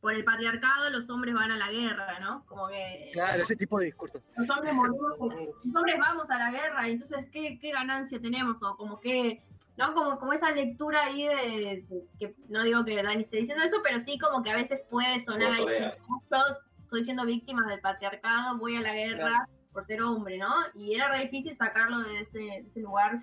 [0.00, 2.44] por el patriarcado los hombres van a la guerra, ¿no?
[2.46, 4.30] Como que Claro, ese tipo de discursos.
[4.36, 8.62] los hombres morimos, los hombres vamos a la guerra, y entonces, ¿qué, qué ganancia tenemos?
[8.62, 9.42] O como que,
[9.76, 9.92] ¿no?
[9.94, 11.84] Como, como esa lectura ahí de,
[12.20, 15.18] que no digo que Dani esté diciendo eso, pero sí como que a veces puede
[15.24, 16.38] sonar ahí, yo
[16.84, 19.44] estoy siendo víctima del patriarcado, voy a la guerra Claro.
[19.72, 20.48] por ser hombre, ¿no?
[20.74, 23.20] Y era re difícil sacarlo de ese, de ese lugar,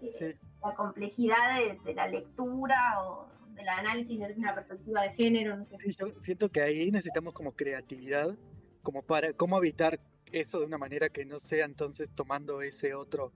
[0.00, 0.34] eh, Sí.
[0.64, 5.66] la complejidad de, de la lectura o del análisis desde una perspectiva de género, no
[5.66, 5.76] sé.
[5.78, 8.36] Sí, yo siento que ahí necesitamos como creatividad,
[8.82, 9.98] como para cómo evitar
[10.32, 13.32] eso de una manera que no sea entonces tomando ese otro,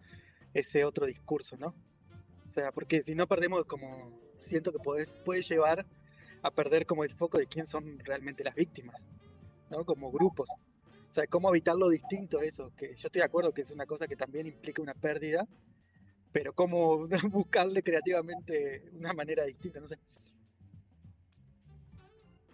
[0.55, 1.75] ese otro discurso, ¿no?
[2.45, 5.87] O sea, porque si no perdemos como, siento que puedes, puede llevar
[6.43, 9.05] a perder como el foco de quién son realmente las víctimas,
[9.71, 9.85] ¿no?
[9.85, 10.51] Como grupos.
[11.09, 13.87] O sea, cómo evitar lo distinto eso, que yo estoy de acuerdo que es una
[13.87, 15.47] cosa que también implica una pérdida,
[16.33, 19.99] pero cómo buscarle creativamente una manera distinta, no sé.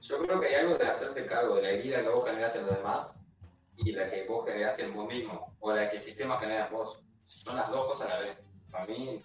[0.00, 2.66] yo creo que hay algo de hacerse cargo de la herida que vos generaste en
[2.66, 3.16] los demás
[3.76, 6.72] y la que vos generaste en vos mismo, o la que el sistema genera en
[6.72, 7.02] vos.
[7.24, 8.38] Son las dos cosas a la vez.
[8.70, 9.22] Para mí,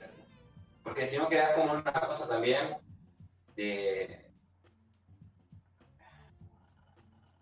[0.84, 2.78] porque si no quedás como una cosa también
[3.56, 4.26] de.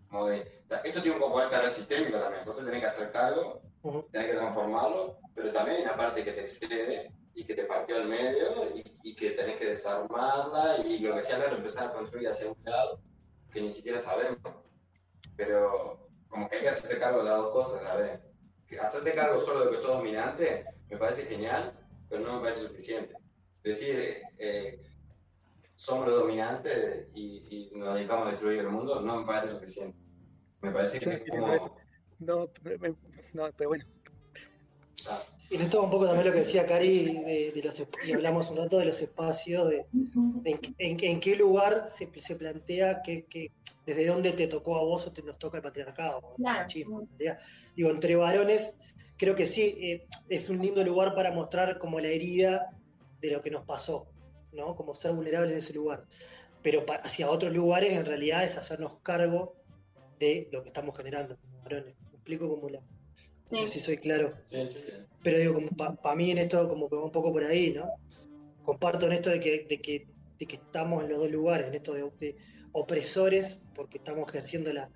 [0.10, 0.62] Como de.
[0.84, 4.04] Esto tiene un componente sistémico también, vos te tenés que hacer cargo, Ujú.
[4.12, 7.96] tenés que transformarlo, pero también hay una parte que te excede y que te partió
[7.98, 11.94] al medio y, y que tenés que desarmarla y lo que sea lo empezar a
[11.94, 13.00] construir hacia un lado
[13.52, 14.39] que ni siquiera sabemos.
[15.36, 18.22] Pero como que hay que hacerse cargo de las dos cosas a la vez.
[18.68, 21.74] Que hacerte cargo solo de que sos dominante me parece genial,
[22.10, 23.15] pero no me parece suficiente.
[23.63, 24.82] Decir, eh, eh,
[25.76, 29.98] somos los dominantes y, y nos dedicamos a destruir el mundo no me parece suficiente.
[30.62, 31.78] Me parece que es como...
[32.20, 32.96] No, pero- me-
[33.34, 33.86] no, pero bueno,
[35.52, 38.58] Y esto un poco también lo que decía Cari, de, de los, y hablamos un
[38.58, 39.86] rato de los espacios, de,
[40.44, 43.52] de en, en- en qué lugar se, se plantea que, que-
[43.86, 46.36] desde dónde te tocó a vos o te nos toca el patriarcado.
[46.38, 47.39] el machismo, en realidad.
[47.76, 48.78] Digo, entre varones,
[49.18, 52.70] creo que sí, eh, es un lindo lugar para mostrar como la herida
[53.20, 54.08] de lo que nos pasó,
[54.54, 54.76] ¿no?
[54.76, 56.06] Como ser vulnerable en ese lugar.
[56.62, 59.56] Pero pa- hacia otros lugares, en realidad, es hacernos cargo
[60.20, 61.96] de lo que estamos generando como varones.
[62.12, 62.82] ¿Me explico como la...
[63.51, 63.71] No sé Sí.
[63.73, 64.33] si soy claro.
[64.45, 64.83] sí, sí.
[65.23, 67.89] Pero digo, como para mí en esto como que va un poco por ahí, ¿no?
[68.63, 70.07] Comparto en esto de que, de que,
[70.39, 72.35] de que estamos en los dos lugares, en esto de, de
[72.71, 74.89] opresores, porque estamos ejerciendo la,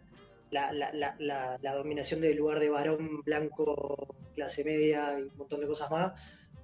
[0.51, 5.35] la, la, la, la- la dominación del lugar de varón blanco, clase media y un
[5.37, 6.13] montón de cosas más,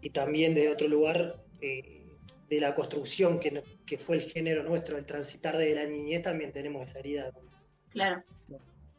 [0.01, 2.05] y también desde otro lugar eh,
[2.49, 6.21] de la construcción que, no- que fue el género nuestro, el transitar de la niñez,
[6.21, 7.31] también tenemos esa herida
[7.89, 8.23] Claro.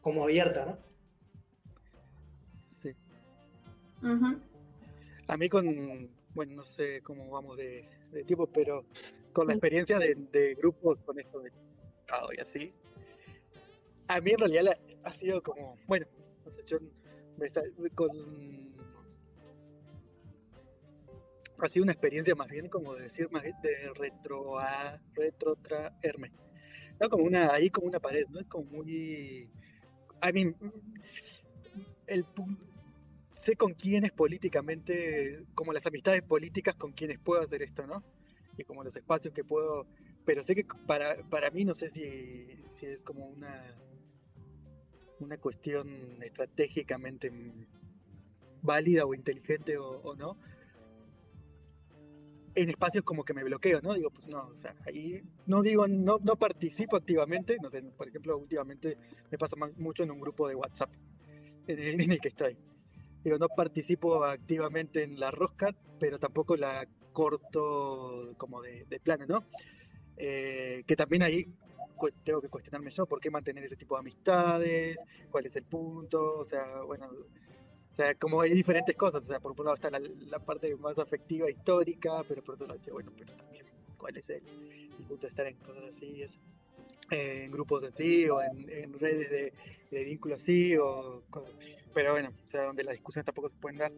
[0.01, 0.77] como abierta, ¿no?
[5.27, 8.85] A mí con, bueno, no sé cómo vamos de, de tiempo, pero
[9.33, 11.51] con la experiencia de, de grupos con esto de
[12.37, 12.73] y así,
[14.07, 16.05] a mí en realidad la- ha sido como, bueno,
[16.43, 16.77] no sé, yo
[17.37, 18.09] me sal- con...
[21.59, 26.31] Ha sido una experiencia más bien como de decir más bien de retro a retrotraerme.
[26.99, 28.39] No como una, ahí como una pared, ¿no?
[28.39, 29.49] Es como muy...
[30.23, 30.55] I mean,
[32.07, 32.57] el, pu-
[33.41, 38.03] sé con quiénes políticamente, como las amistades políticas con quienes puedo hacer esto, ¿no?
[38.57, 39.85] y como los espacios que puedo,
[40.25, 43.75] pero sé que para, para mí no sé si, si es como una,
[45.19, 47.31] una cuestión estratégicamente
[48.61, 50.37] válida o inteligente o, no,
[52.53, 53.93] en espacios como que me bloqueo, ¿no?
[53.93, 58.09] Digo, pues no, o sea, ahí no digo, no, no participo activamente, no sé, por
[58.09, 58.97] ejemplo, últimamente
[59.31, 60.91] me pasa mucho en un grupo de WhatsApp
[61.67, 62.57] en el que estoy.
[63.23, 69.45] Digo, no participo activamente en la rosca, pero tampoco la corto como de, plano, ¿no?
[70.17, 71.45] Eh, que también ahí
[72.23, 74.99] tengo que cuestionarme yo, ¿por qué mantener ese tipo de amistades?
[75.29, 76.39] ¿Cuál es el punto?
[76.39, 77.07] O sea, bueno,
[77.91, 80.97] o sea, como hay diferentes cosas, o sea, por un lado está la, parte más
[80.97, 83.65] afectiva, histórica, pero por otro lado bueno, pero también,
[83.97, 84.41] ¿cuál es el,
[85.07, 86.21] punto de estar en cosas así?
[86.23, 86.39] Es,
[87.11, 89.53] eh, en grupos así, o en, redes de,
[89.91, 91.45] de vínculos así, o co-
[91.93, 93.91] pero bueno, o sea, donde las discusiones tampoco se pueden dar.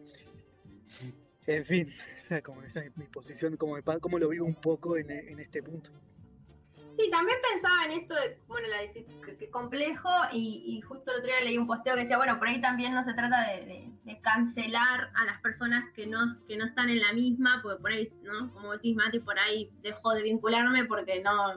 [1.46, 1.92] En fin,
[2.22, 5.40] o sea, como esa es mi posición, como, como lo vivo un poco en, en
[5.40, 5.90] este punto.
[6.96, 11.26] Sí, también pensaba en esto de, bueno, la que, que complejo y, justo el otro
[11.26, 13.90] día leí un posteo que decía, bueno, por ahí también no se trata de,
[14.22, 18.12] cancelar a las personas que no, que no están en la misma, porque por ahí,
[18.22, 18.52] ¿no?
[18.52, 21.54] Como decís, Mati, por ahí dejó de vincularme porque no,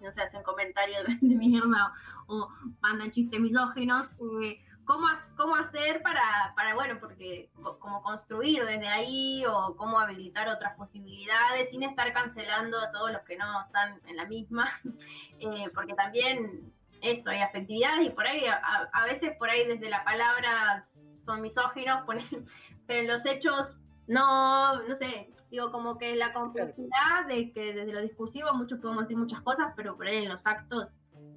[0.00, 1.92] no se hacen comentarios de, de mierda
[2.26, 2.48] o, o
[2.82, 4.10] mandan chistes misóginos.
[4.42, 5.06] eh, ¿Cómo,
[5.36, 10.76] ¿Cómo hacer para, para, bueno, porque co- como construir desde ahí o cómo habilitar otras
[10.76, 14.68] posibilidades sin estar cancelando a todos los que no están en la misma?
[15.40, 16.72] Eh, porque también
[17.02, 18.54] esto, hay afectividades y por ahí, a,
[18.92, 20.86] a veces por ahí desde la palabra
[21.26, 22.04] son misóginos,
[22.86, 23.76] pero en los hechos
[24.06, 29.04] no, no sé, digo como que la complejidad de que desde lo discursivo muchos podemos
[29.04, 30.88] decir muchas cosas, pero por ahí en los actos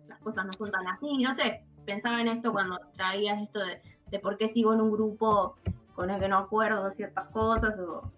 [0.07, 3.81] las cosas no son tan así, no sé, pensaba en esto cuando traías esto de,
[4.11, 5.55] de por qué sigo en un grupo
[5.95, 8.11] con el que no acuerdo ciertas cosas, o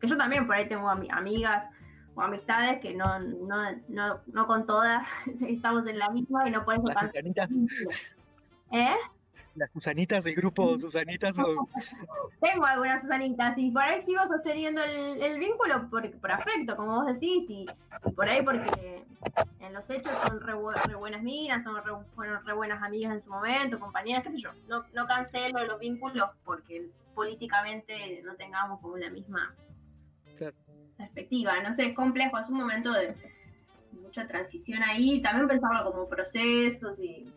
[0.00, 1.68] que yo también por ahí tengo ami- amigas
[2.14, 3.56] o amistades que no, no,
[3.88, 5.04] no, no con todas
[5.42, 7.50] estamos en la misma y no por eso Las tan Susanitas,
[8.72, 8.96] ¿Eh?
[9.56, 11.68] Las Susanitas del grupo Susanitas, o-
[12.40, 17.02] Tengo algunas Susanitas y por ahí sigo sosteniendo el, el vínculo por, por afecto, como
[17.02, 17.66] vos decís, y,
[18.14, 19.04] por ahí porque
[19.60, 20.52] en los hechos son re,
[20.86, 24.38] re buenas minas, son re, fueron re buenas amigas en su momento, compañeras, qué sé
[24.40, 24.50] yo.
[24.68, 29.54] No, no cancelo los vínculos porque políticamente no tengamos como la misma
[30.36, 30.54] Claro.
[30.98, 31.62] perspectiva.
[31.62, 33.14] No sé, es complejo, es un momento de
[34.02, 37.32] mucha transición ahí, también pensarlo como procesos y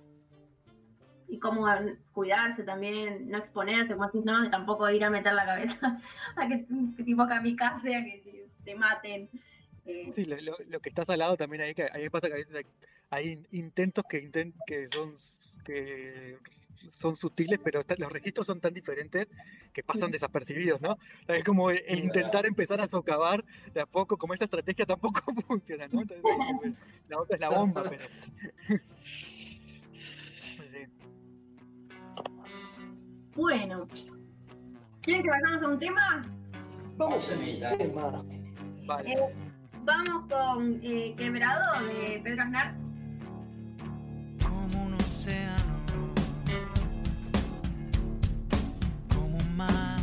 [1.30, 1.68] y cómo
[2.12, 6.00] cuidarse también, no exponerse, como decís, no, tampoco ir a meter la cabeza
[6.36, 6.66] a que,
[6.98, 9.30] que tipo kamikaze, a que te, te maten.
[9.86, 12.28] Eh, Sí, lo, lo- lo que está salado también ahí, que a mí me pasa
[12.28, 12.66] que a veces hay,
[13.12, 15.14] hay in- intentos que, inten- que son
[15.66, 16.38] que
[16.90, 19.30] son sutiles, pero está- los registros son tan diferentes
[19.74, 20.98] que pasan desapercibidos, ¿no?
[21.28, 25.20] Es como el, el intentar empezar a socavar de a poco, como esa estrategia tampoco
[25.48, 26.02] funciona, ¿no?
[26.02, 26.24] Entonces,
[27.10, 28.08] la otra es la bomba, pero...
[33.40, 33.88] Bueno,
[35.02, 36.26] ¿quieren que vayamos a un tema?
[36.98, 38.26] Vamos al tema.
[38.86, 39.14] Vale.
[39.14, 39.34] Eh,
[39.86, 42.76] vamos con eh, Quebrado de Pedro Aznar.
[44.44, 46.14] como un océano,
[49.08, 50.02] como un mar,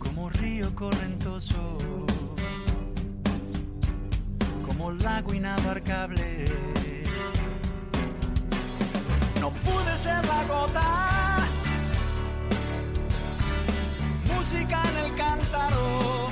[0.00, 1.78] como río correntoso,
[4.66, 6.73] como lago inabarcable.
[9.44, 11.46] No pude ser la gota,
[14.34, 16.23] música en el cántaro.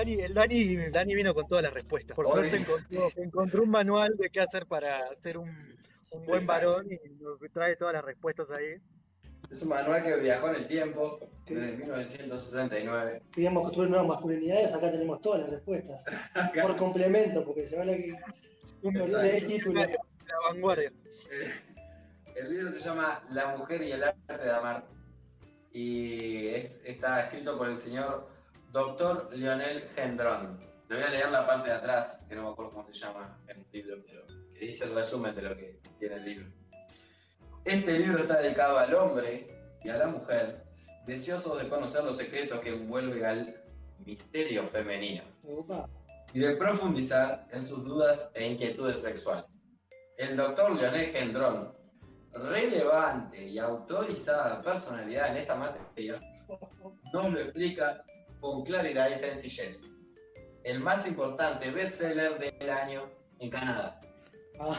[0.00, 2.14] Dani, el Dani, Dani vino con todas las respuestas.
[2.16, 5.48] Por suerte encontró, encontró un manual de qué hacer para ser un,
[6.12, 6.68] un buen Exacto.
[6.72, 8.76] varón y nos trae todas las respuestas ahí.
[9.50, 13.22] Es un manual que viajó en el tiempo desde 1969.
[13.32, 16.04] Queríamos construir nuevas masculinidades, acá tenemos todas las respuestas.
[16.62, 18.14] Por complemento, porque se habla que
[18.82, 19.80] Un el título.
[19.80, 19.98] de la
[20.48, 20.92] vanguardia.
[21.30, 21.50] Eh,
[22.36, 24.86] El libro se llama La mujer y el arte de amar
[25.72, 28.28] y es, está escrito por el señor
[28.72, 29.30] Dr.
[29.32, 30.58] Lionel Gendron.
[30.88, 33.38] Le voy a leer la parte de atrás, que no me acuerdo cómo se llama
[33.48, 36.48] el libro, pero que dice el resumen de lo que tiene el libro.
[37.64, 39.46] Este libro está dedicado al hombre
[39.82, 40.64] y a la mujer,
[41.06, 43.62] deseosos de conocer los secretos que envuelven al
[44.04, 45.24] misterio femenino
[46.32, 49.66] y de profundizar en sus dudas e inquietudes sexuales.
[50.16, 51.74] El doctor Leonel Gendrón,
[52.32, 56.20] relevante y autorizada personalidad en esta materia,
[57.12, 58.04] nos lo explica
[58.40, 59.84] con claridad y sencillez.
[60.64, 63.02] El más importante bestseller del año
[63.38, 64.00] en Canadá.
[64.58, 64.76] Ah,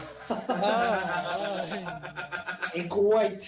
[2.74, 3.42] En Kuwait.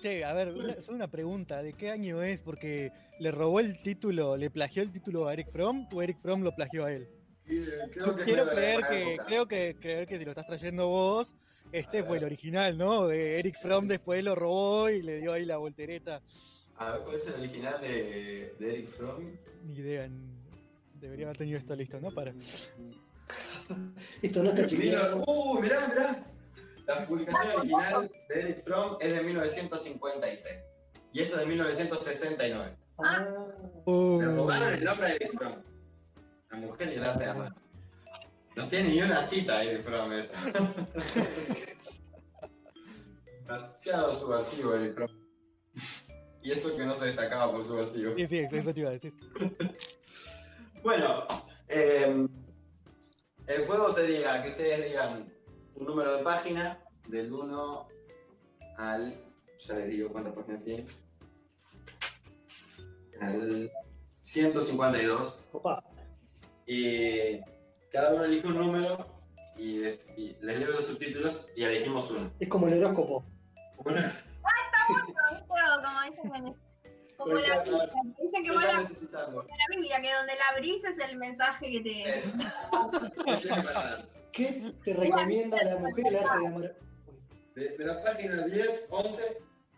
[0.00, 2.42] Che, a ver, una, solo una pregunta, ¿de qué año es?
[2.42, 6.42] Porque le robó el título, le plagió el título a Eric Fromm o Eric Fromm
[6.42, 7.08] lo plagió a él.
[7.46, 11.34] Yo quiero creer que, creo que creer que si lo estás trayendo vos,
[11.72, 13.06] este fue el original, ¿no?
[13.06, 16.20] De Eric Fromm después lo robó y le dio ahí la voltereta.
[16.76, 19.24] A ver, ¿cuál es el original de, de Eric Fromm?
[19.64, 20.08] Ni idea,
[21.00, 22.10] debería haber tenido esto listo, ¿no?
[22.10, 22.32] Para.
[24.22, 25.22] Esto no está chequeado.
[25.26, 26.24] ¡Uh, mirá, mirá!
[26.86, 30.54] La publicación original de Eric Fromm es de 1956
[31.12, 32.76] y esto es de 1969.
[32.98, 33.26] Ah,
[33.84, 35.54] Uh, Le robaron el nombre de Eric Fromm.
[36.50, 37.54] La mujer y el arte de amar.
[38.56, 40.12] No tiene ni una cita Eric Fromm.
[40.12, 40.38] esta.
[43.46, 45.21] Demasiado subversivo Eric Fromm.
[46.42, 48.14] Y eso que no se destacaba por subversivo.
[48.16, 49.14] sí, sí, eso te iba a decir.
[50.82, 51.24] Bueno,
[51.68, 52.26] eh,
[53.46, 55.32] el juego sería que ustedes digan
[55.76, 57.88] un número de página del 1
[58.78, 59.14] al.
[59.60, 60.86] Ya les digo cuántas páginas tiene.
[63.20, 63.70] Al
[64.22, 65.36] 152.
[65.52, 65.84] opa.
[66.66, 67.38] Y
[67.92, 69.06] cada uno elige un número
[69.56, 69.84] y,
[70.16, 72.32] y les leo los subtítulos y elegimos uno.
[72.40, 73.24] Es como el horóscopo.
[73.84, 74.00] Uno.
[77.16, 77.78] Como la dicen
[78.32, 78.82] que ¿Qué vos la, la
[79.70, 82.02] Biblia, que donde la abrís es el mensaje que te.
[84.32, 86.74] ¿Qué te recomienda la mujer el arte de amar?
[87.54, 89.22] De, de la página 10, 11,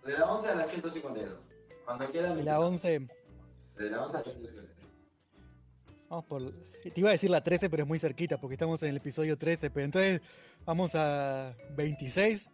[0.07, 1.41] de la 11 a la 152.
[1.85, 2.39] Cuando quieran.
[2.39, 2.73] Y la empezamos.
[2.73, 3.07] 11,
[3.77, 4.71] De la 11 a la 152.
[6.09, 6.53] vamos por.
[6.83, 9.37] Te iba a decir la 13, pero es muy cerquita porque estamos en el episodio
[9.37, 9.71] 13.
[9.71, 10.21] Pero entonces
[10.65, 12.49] vamos a 26.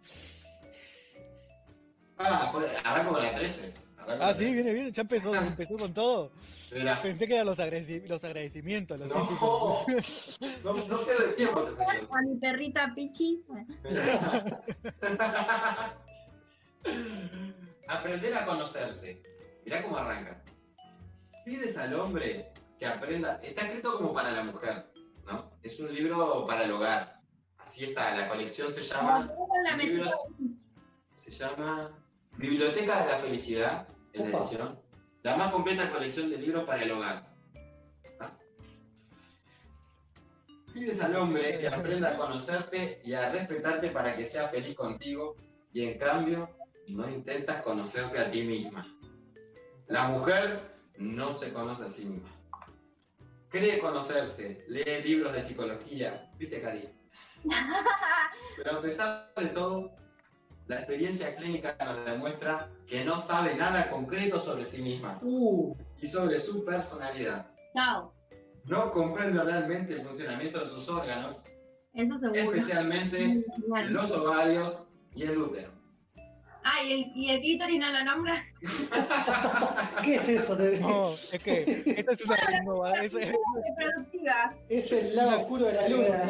[2.23, 3.73] Ah, pues, arranco con la 13.
[3.99, 6.33] Arranco Ah, sí, la viene bien, ya empezó, empezó con todo.
[6.69, 6.97] 13.
[7.03, 9.15] Pensé que eran los, agradeci- los agradecimientos, los No,
[10.65, 10.99] no, no
[11.37, 12.09] tiempo, te señor.
[12.11, 13.43] A mi perrita Pichi.
[17.89, 19.23] Aprender a conocerse.
[19.65, 20.43] Mirá cómo arranca.
[21.45, 23.41] Pides al hombre que aprenda.
[23.43, 24.87] Está escrito como para la mujer,
[25.27, 25.51] ¿no?
[25.63, 27.21] Es un libro para el hogar.
[27.59, 29.31] Así está, la colección se llama.
[29.65, 30.13] La Libros.
[31.15, 31.91] Se llama
[32.41, 34.39] Biblioteca de la Felicidad, en la Opa.
[34.39, 34.81] edición.
[35.23, 37.35] La más completa colección de libros para el hogar.
[38.19, 38.33] ¿Ah?
[40.73, 45.37] Pides al hombre que aprenda a conocerte y a respetarte para que sea feliz contigo
[45.71, 46.49] y en cambio
[46.89, 48.87] no intentas conocerte a ti misma.
[49.89, 52.31] La mujer no se conoce a sí misma.
[53.51, 56.89] Cree conocerse, lee libros de psicología, ¿viste, Cari?
[58.57, 60.00] Pero a pesar de todo,
[60.71, 66.07] la experiencia clínica nos demuestra que no sabe nada concreto sobre sí misma Uh, y
[66.07, 67.51] sobre su personalidad.
[67.75, 68.15] Chao.
[68.67, 71.45] No comprende realmente el funcionamiento de sus órganos,
[71.93, 73.91] Eso especialmente Bueno.
[73.91, 75.73] los ovarios y el útero.
[76.63, 78.45] Ah, ¿y el, y el clítoris no lo nombra?
[80.05, 80.57] ¿Qué es eso?
[80.57, 83.15] de- No, es que esta es una innova- es-
[84.69, 86.23] es- el lado oscuro de la luna.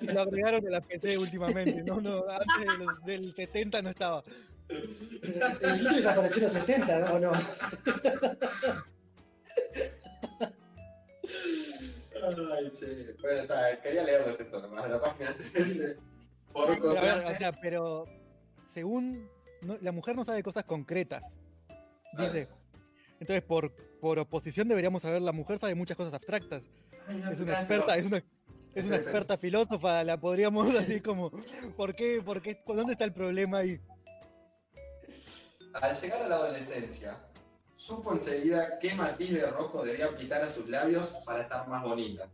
[0.14, 4.22] lo agregaron de la PC últimamente, no, no, antes de los- del 70 no estaba.
[4.68, 7.14] El Hitler desapareció en los 70, ¿no?
[7.14, 7.32] ¿O no?
[12.56, 13.06] Ay, sí.
[13.20, 15.96] Bueno, está, quería leerles eso nomás, la página 13.
[16.52, 18.04] Por Pero, a o sea, pero
[18.72, 19.28] según
[19.62, 21.22] no- la mujer no sabe cosas concretas.
[22.16, 22.48] Dice.
[23.20, 26.62] Entonces, por, por oposición deberíamos saber, la mujer sabe muchas cosas abstractas.
[27.06, 28.22] Ay, no, Es una experta, es una,
[28.74, 31.30] es una experta filósofa, la podríamos así como,
[31.76, 32.22] ¿por qué?
[32.24, 32.56] ¿Por qué?
[32.66, 33.80] ¿Dónde está el problema ahí?
[35.74, 37.16] Al llegar a la adolescencia,
[37.74, 42.28] supo enseguida qué matiz de rojo debía aplicar a sus labios para estar más bonita.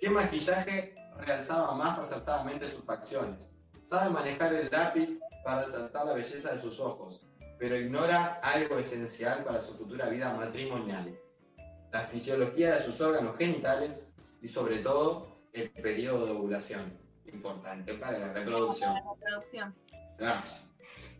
[0.00, 3.56] Qué maquillaje realzaba más acertadamente sus facciones.
[3.88, 7.24] Sabe manejar el lápiz para resaltar la belleza de sus ojos,
[7.58, 11.18] pero ignora algo esencial para su futura vida matrimonial.
[11.90, 14.10] La fisiología de sus órganos genitales
[14.42, 16.98] y sobre todo el periodo de ovulación,
[17.32, 18.92] importante para la reproducción.
[18.92, 19.74] La reproducción.
[20.20, 20.44] Ah,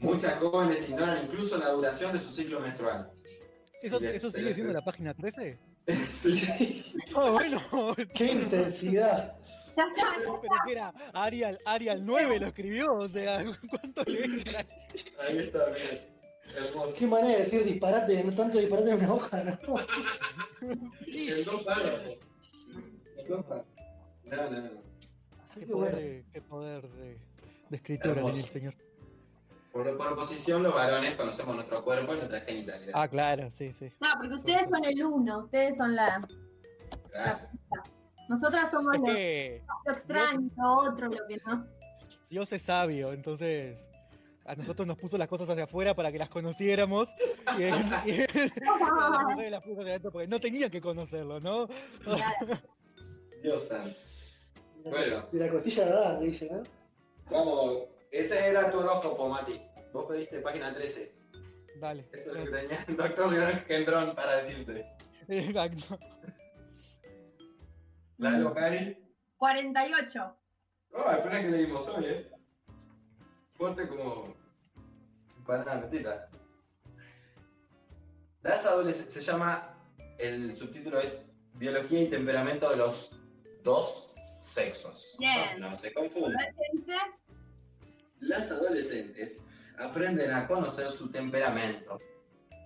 [0.01, 3.11] Muchas jóvenes ignoran incluso la duración de su ciclo menstrual.
[3.83, 5.59] ¿Eso, Sí, eso se sigue siendo la página 13?
[6.13, 6.85] Sí.
[7.17, 7.63] Ah, bueno,
[8.15, 9.39] ¡Qué intensidad!
[10.41, 14.67] Pero que era Arial, Arial 9 lo escribió, o sea, ¿cuánto le entra?
[15.27, 16.19] Ahí está, bien.
[16.57, 16.95] Hermoso.
[16.99, 19.79] Qué manera de decir disparate, no tanto disparate en una hoja, ¿no?
[20.63, 22.19] En dos párrafos.
[23.19, 23.67] En dos párrafos.
[24.25, 24.71] No, no, no.
[25.45, 25.97] Así Qué que poder bueno.
[25.97, 27.19] de, qué poder de,
[27.69, 28.75] de escritura tiene el señor.
[29.73, 32.93] Por, por oposición, los varones conocemos nuestro cuerpo y nuestra genitalidad.
[32.95, 33.93] Ah, claro, sí, sí.
[34.01, 36.27] No, porque ustedes son el uno, ustedes son la.
[37.13, 37.39] Claro.
[38.29, 41.67] Nosotras somos Es lo, que lo extraño, lo otro, lo que no.
[42.29, 43.79] Dios es sabio, entonces
[44.45, 47.09] a nosotros nos puso las cosas hacia afuera para que las conociéramos
[47.59, 47.63] y,
[49.51, 51.69] las puso hacia adentro porque no tenían que conocerlo, ¿no?
[53.43, 53.99] Dios santo.
[54.85, 55.27] Bueno.
[55.33, 56.63] De la costilla de Adán, dice, ¿no?
[57.31, 59.61] Vamos, ese era tu horóscopo, Mati.
[59.93, 61.15] Vos pediste página 13.
[61.81, 62.09] Dale.
[62.13, 64.87] Eso es lo que tenía el doctor Leonel Gendrón para decirte.
[65.29, 65.99] Exacto.
[68.19, 68.97] ¿La de Cari?
[69.37, 70.37] 48.
[70.93, 72.31] Oh, espera que leímos hoy, eh.
[73.55, 74.37] Fuerte como.
[75.47, 76.29] Para mentira.
[78.43, 79.15] Las adolescentes.
[79.15, 79.75] Se llama.
[80.19, 83.13] El subtítulo es Biología y temperamento de los
[83.63, 85.17] dos sexos.
[85.19, 85.61] Bien.
[85.61, 86.55] No se A confundan.
[88.21, 89.45] Las adolescentes
[89.79, 91.99] aprenden a conocer su temperamento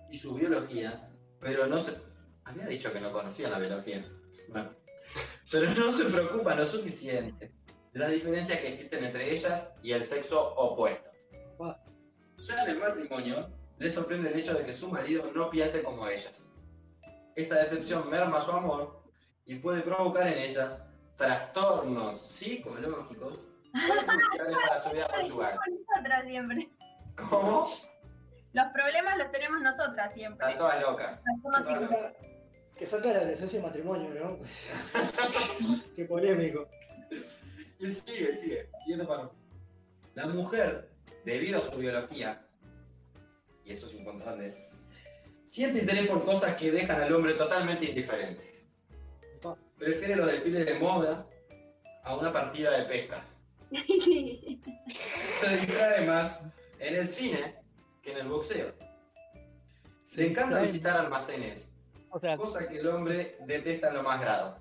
[0.09, 1.95] y su biología, pero no se...
[2.43, 4.03] Había dicho que no conocían la biología.
[4.49, 4.82] Bueno.
[5.53, 7.53] Pero no se preocupan lo suficiente
[7.91, 11.11] de las diferencias que existen entre ellas y el sexo opuesto.
[12.37, 16.07] Ya en el matrimonio, les sorprende el hecho de que su marido no piense como
[16.07, 16.51] ellas.
[17.35, 19.03] Esa decepción merma su amor
[19.45, 20.87] y puede provocar en ellas
[21.17, 25.59] trastornos psicológicos cruciales para su vida conyugal.
[25.87, 26.69] Nosotras siempre.
[27.29, 27.71] ¿Cómo?
[28.53, 30.47] Los problemas los tenemos nosotras siempre.
[30.47, 31.21] Están todas locas.
[31.43, 32.32] Somos siempre.
[32.77, 34.39] Que saca la adolescencia del matrimonio, ¿no?
[35.95, 36.67] Qué polémico.
[37.79, 38.69] Y sigue, sigue.
[38.79, 39.35] Siguiente párrafo.
[40.15, 40.89] La mujer,
[41.25, 42.45] debido a su biología,
[43.65, 44.53] y eso es importante,
[45.43, 48.53] siente interés por cosas que dejan al hombre totalmente indiferente.
[49.77, 51.29] Prefiere los desfiles de modas
[52.03, 53.25] a una partida de pesca.
[55.39, 56.43] Se distrae más
[56.79, 57.55] en el cine
[58.01, 58.73] que en el boxeo.
[60.15, 61.72] Le encanta visitar almacenes,
[62.15, 64.57] O sea, cosa que el hombre detesta en lo más grado.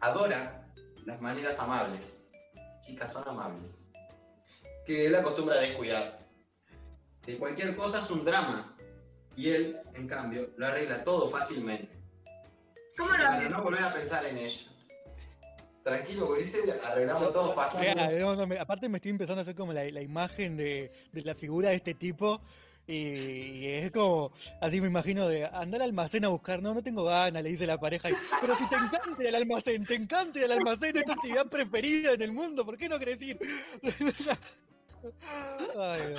[0.00, 0.66] Adora
[1.04, 2.26] las maneras amables.
[2.82, 3.82] Chicas son amables.
[4.86, 6.18] Que él acostumbra a descuidar.
[7.24, 8.74] De cualquier cosa es un drama.
[9.36, 11.88] Y él, en cambio, lo arregla todo fácilmente.
[12.96, 14.68] ¿Cómo lo Para no volver a pensar en ello.
[15.84, 18.18] Tranquilo, Grisel, arreglamos todo fácilmente.
[18.18, 21.22] no, no, me- aparte me estoy empezando a hacer como la, la imagen de, de
[21.22, 22.40] la figura de este tipo
[22.86, 27.04] y, es como, así me imagino de andar al almacén a buscar, no, no tengo
[27.04, 28.08] ganas, le dice la pareja,
[28.40, 32.22] pero si te encanta al almacén, te encanta al almacén, es tu actividad preferida en
[32.22, 33.38] el mundo, ¿por qué no querés ir?
[35.78, 36.14] Ay,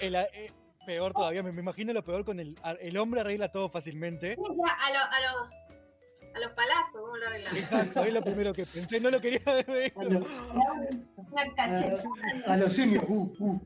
[0.00, 0.52] el, eh,
[0.86, 4.34] peor todavía, me, me imagino lo peor con el, el hombre arregla todo fácilmente.
[4.34, 5.50] A, lo- a los
[6.34, 7.58] a los palazos, ¿cómo lo arreglamos?
[7.58, 9.92] Exacto, es lo primero que pensé, no lo quería ver.
[9.96, 10.26] A, lo-
[11.16, 12.02] Una cacheta.
[12.46, 13.60] a los simios, uh, uh.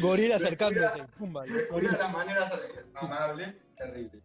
[0.00, 1.44] Gorila acercándose, pumba.
[1.70, 2.52] Una de las maneras
[2.94, 4.22] amables, terrible.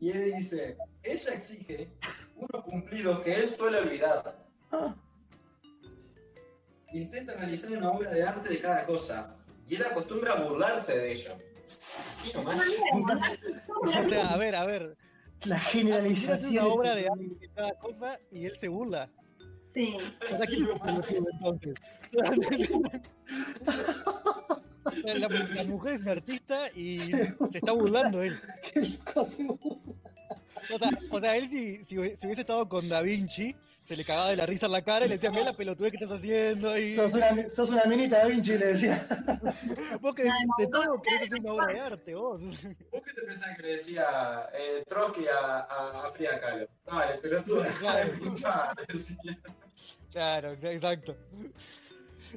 [0.00, 1.90] Y él dice, ella exige
[2.36, 4.46] unos cumplidos que él suele olvidar.
[6.92, 9.34] intenta analizar una obra de arte de cada cosa
[9.66, 11.36] y él acostumbra a burlarse de ello.
[11.68, 12.58] Sí, nomás.
[13.82, 14.96] O sea, a ver, a ver.
[15.44, 16.32] La generalización.
[16.32, 19.08] hace una obra de arte de cada cosa y él se burla.
[19.74, 19.96] Sí.
[20.32, 21.74] O sea, ¿quién es el pelotudo, entonces?
[24.84, 28.34] O sea, la, la mujer es una artista y se está burlando él.
[30.70, 33.54] O sea, o sea él si, si, si hubiese estado con Da Vinci,
[33.88, 35.92] se le cagaba de la risa en la cara y le decía, mira la pelotudez
[35.92, 36.76] que estás haciendo.
[36.76, 39.06] Y Sos una, sos una minita da Vinci, le decía.
[40.02, 42.42] vos querés, de todo querés hacer una obra de arte, vos.
[42.42, 46.68] ¿Vos qué te pensás que le decía eh, Trotsky a, a, a Frida Kahlo?
[46.84, 47.62] Dale, pelotudo,
[48.88, 49.38] decía.
[50.12, 51.16] Claro, exacto.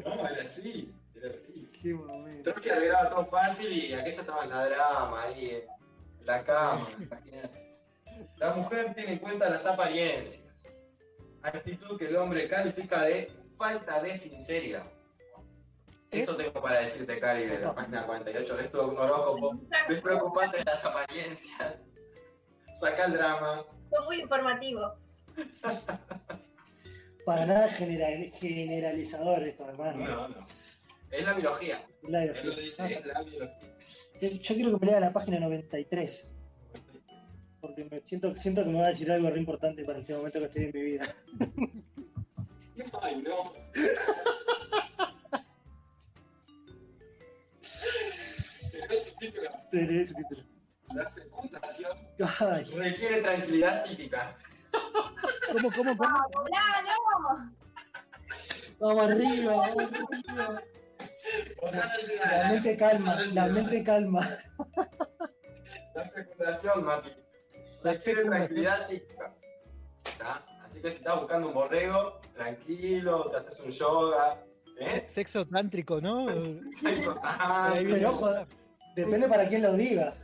[0.05, 1.69] No, era así, era así.
[1.81, 2.49] Qué momento.
[2.49, 5.49] Trotsky arreglaba todo fácil y aquella estaba en la drama, ahí,
[6.21, 6.87] en la cama.
[8.37, 10.47] La mujer tiene en cuenta las apariencias,
[11.43, 14.83] actitud que el hombre califica de falta de sinceridad.
[16.09, 19.57] Eso tengo para decirte, Cali, de la página 48 de tu horóscopo.
[19.87, 21.81] Es preocupante las apariencias.
[22.75, 23.63] Saca el drama.
[23.89, 24.93] Fue muy informativo.
[27.25, 30.05] Para nada general- generalizador esto, hermano.
[30.05, 30.45] No, no.
[31.11, 31.85] Es la biología.
[32.03, 33.59] La- Él lo dice, es la biología.
[34.21, 36.27] Yo, yo quiero que me lea la página 93.
[37.61, 40.39] Porque me siento, siento que me va a decir algo re importante para este momento
[40.39, 41.15] que estoy en mi vida.
[43.01, 43.53] Ay, no.
[48.71, 50.43] Pero ese título, Se lee ese título.
[50.93, 51.91] La fecundación
[52.39, 54.37] Ay, requiere tranquilidad psíquica.
[55.51, 56.17] ¿Cómo, cómo, cómo?
[56.49, 57.51] ¡Lalo!
[58.79, 60.61] vamos arriba, vamos arriba.
[62.25, 64.27] La mente calma, la mente calma.
[65.93, 67.11] La fecundación, Mati.
[67.81, 68.29] Fecundación.
[68.29, 69.33] tranquilidad psíquica.
[70.05, 70.45] ¿Está?
[70.65, 74.43] Así que si estás buscando un borrego, tranquilo, te haces un yoga.
[74.79, 75.05] ¿Eh?
[75.07, 76.27] Sexo tántrico, ¿no?
[76.73, 77.19] Sexo
[77.73, 78.47] Pero ojo, cosa.
[78.95, 80.15] depende para quién lo diga.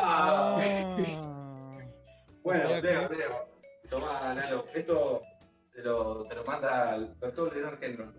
[0.00, 0.58] Ah.
[0.58, 1.78] Ah.
[2.42, 3.48] Bueno, Leo, Leo.
[3.90, 4.66] Tomá, Lalo.
[4.74, 5.20] Esto
[5.74, 8.14] te lo, te lo manda el doctor Leonard Kendron.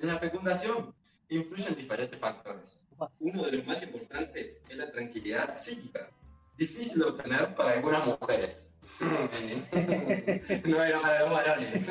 [0.00, 0.94] En la fecundación
[1.28, 2.80] influyen diferentes factores.
[3.20, 6.08] Uno de los más importantes es la tranquilidad psíquica.
[6.56, 8.70] Difícil de obtener para algunas mujeres.
[9.00, 11.86] no era para los varones.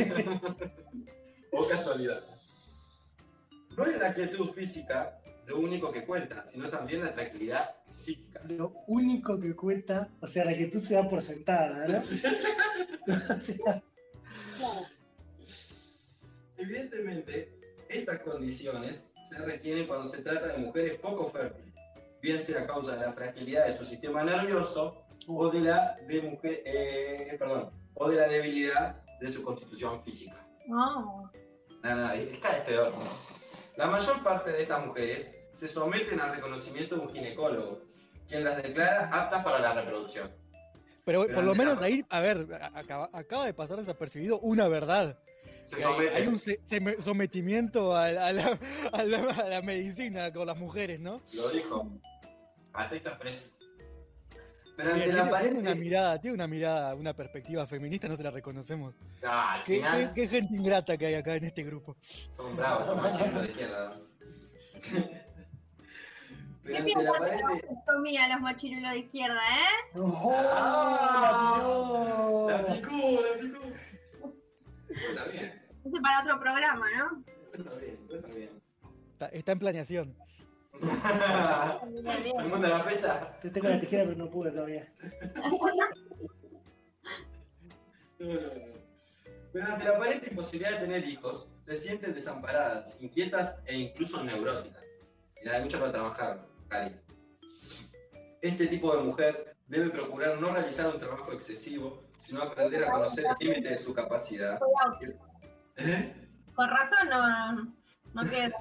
[1.52, 2.24] o casualidad.
[3.78, 8.42] No es la quietud física lo único que cuenta, sino también la tranquilidad psíquica.
[8.48, 12.02] Lo único que cuenta, o sea, la que tú se da por sentada, ¿no?
[13.08, 13.84] O sea,
[16.58, 17.60] Evidentemente,
[17.90, 21.75] estas condiciones se requieren cuando se trata de mujeres poco fértiles,
[22.22, 26.22] bien sea a causa de la fragilidad de su sistema nervioso o de la, de
[26.22, 30.46] mujer, eh, perdón, o de la debilidad de su constitución física.
[30.68, 31.32] No.
[31.84, 32.94] Nada, nada, es peor.
[33.78, 37.82] La mayor parte de estas mujeres se someten al reconocimiento de un ginecólogo,
[38.28, 40.32] quien las declara aptas para la reproducción.
[41.06, 45.20] Pero por lo menos ahí, a ver, acaba, acaba de pasar desapercibido una verdad.
[45.66, 46.16] Se Hay, someten.
[46.16, 46.60] hay un se-
[47.02, 48.58] sometimiento a, a la,
[48.94, 51.22] a la- a la medicina con las mujeres, ¿no?
[51.34, 51.90] Lo dijo.
[52.74, 53.52] A texto expreso.
[54.78, 55.60] Pero ante Tiene, la tiene aparente...
[55.62, 58.94] una mirada, tiene una mirada, una perspectiva feminista, no se la reconocemos.
[59.26, 60.14] Ah, al Qué, final...
[60.14, 61.96] qué- qué gente ingrata que hay acá en este grupo.
[62.36, 63.98] Son bravos los machitos de izquierda.
[66.64, 67.44] Pero ¿Qué piensan de la aparente...
[67.44, 69.98] vasectomía los machirulos de izquierda, eh?
[69.98, 71.16] ¡Oh!
[72.50, 73.60] La picó, la picó.
[74.96, 77.24] Está bien, Ese para otro programa, ¿no?
[77.54, 78.50] está bien, está bien.
[79.14, 80.16] Está, está en planeación.
[80.82, 83.32] ¿El mundo de la fecha?
[83.40, 84.92] Te tengo la tijera, pero no pude todavía.
[88.18, 88.76] No, no, no.
[89.52, 94.86] Pero ante la aparente imposibilidad de tener hijos, se sienten desamparadas, inquietas e incluso neuróticas.
[95.44, 96.96] Y hay mucho para trabajar, Cari.
[98.42, 103.26] Este tipo de mujer debe procurar no realizar un trabajo excesivo, sino aprender a conocer
[103.40, 104.60] el límite de su capacidad.
[105.78, 106.28] ¿Eh?
[106.56, 107.74] Con razón no,
[108.24, 108.56] no queda.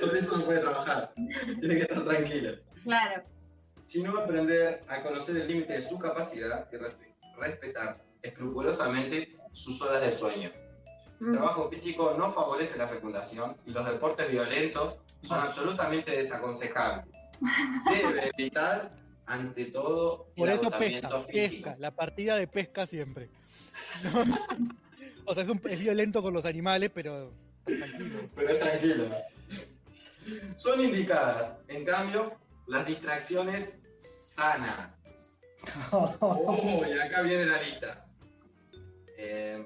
[0.00, 1.12] Por eso no puede trabajar.
[1.14, 2.52] Tiene que estar tranquila.
[2.84, 3.22] Claro.
[3.80, 10.02] Sino aprender a conocer el límite de su capacidad y respe- respetar escrupulosamente sus horas
[10.02, 10.50] de sueño.
[11.20, 11.32] El Mm.
[11.32, 17.06] trabajo físico no favorece la fecundación y los deportes violentos son absolutamente desaconsejables.
[17.90, 18.90] Debe evitar,
[19.26, 21.64] ante todo, Por el eso agotamiento pesca, físico.
[21.64, 23.28] pesca, la partida de pesca siempre.
[24.04, 24.24] ¿No?
[25.26, 27.32] O sea, es, un, es violento con los animales, pero
[27.64, 28.28] tranquilo.
[28.36, 29.04] Pero es tranquilo.
[30.56, 32.34] Son indicadas, en cambio,
[32.66, 34.90] las distracciones sanas.
[36.20, 38.06] Oh, y acá viene la lista.
[39.16, 39.64] eh,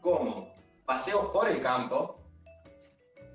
[0.00, 0.54] como
[0.86, 2.18] paseos por el campo,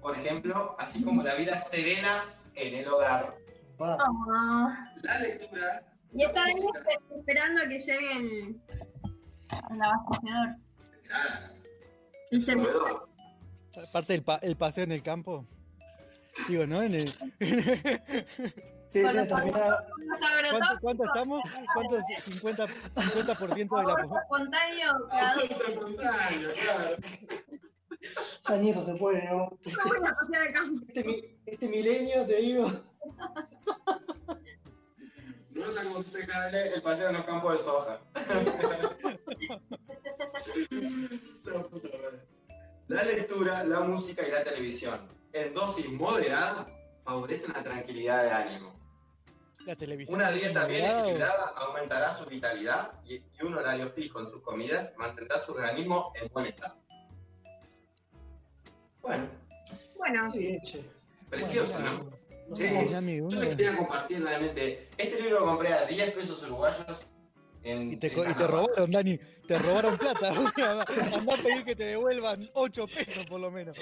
[0.01, 3.29] por ejemplo, así como la vida serena en el hogar.
[3.77, 5.83] Pa, Ah, La lectura.
[6.13, 8.61] y estar ahí esper- esperando a que llegue el,
[9.71, 10.55] el abastecedor.
[11.13, 11.49] ah,
[12.31, 13.09] El proveedor.
[13.89, 15.45] Aparte del pa- el paseo en el campo.
[16.47, 16.81] Digo, ¿no?
[16.83, 17.17] En el- sí,
[18.91, 19.83] sí, termina-
[20.51, 21.41] ¿Cuánto, cuánto estamos?
[21.73, 25.41] ¿Cuánto es 50, 50% de la espontáneo, claro.
[28.49, 29.57] ya ni eso se puede, ¿no?
[30.87, 32.71] Este, este milenio, te digo.
[35.51, 37.99] No es aconsejable el paseo en los campos de soja.
[41.45, 42.19] La puta madre.
[42.87, 44.99] La lectura, la música y la televisión,
[45.31, 46.71] en dosis moderadas,
[47.03, 48.73] favorecen la tranquilidad de ánimo.
[49.65, 50.15] la televisión?
[50.19, 54.41] Una dieta bien moderada equilibrada aumentará su vitalidad y, y un horario fijo en sus
[54.41, 56.75] comidas mantendrá su organismo en buen estado.
[59.01, 59.27] Bueno,
[59.97, 60.33] Bueno,
[61.29, 62.09] precioso, Bueno, ¿no?
[62.47, 64.87] No Sí, Dani, Yo les quería compartir realmente.
[64.97, 67.07] Este libro lo compré a 10 pesos uruguayos.
[67.63, 68.47] En, Y te, en co- y te Canadá.
[68.47, 69.19] robaron, Dani.
[69.47, 70.29] Te robaron plata.
[71.15, 73.77] Andá a pedir que te devuelvan 8 pesos por lo menos.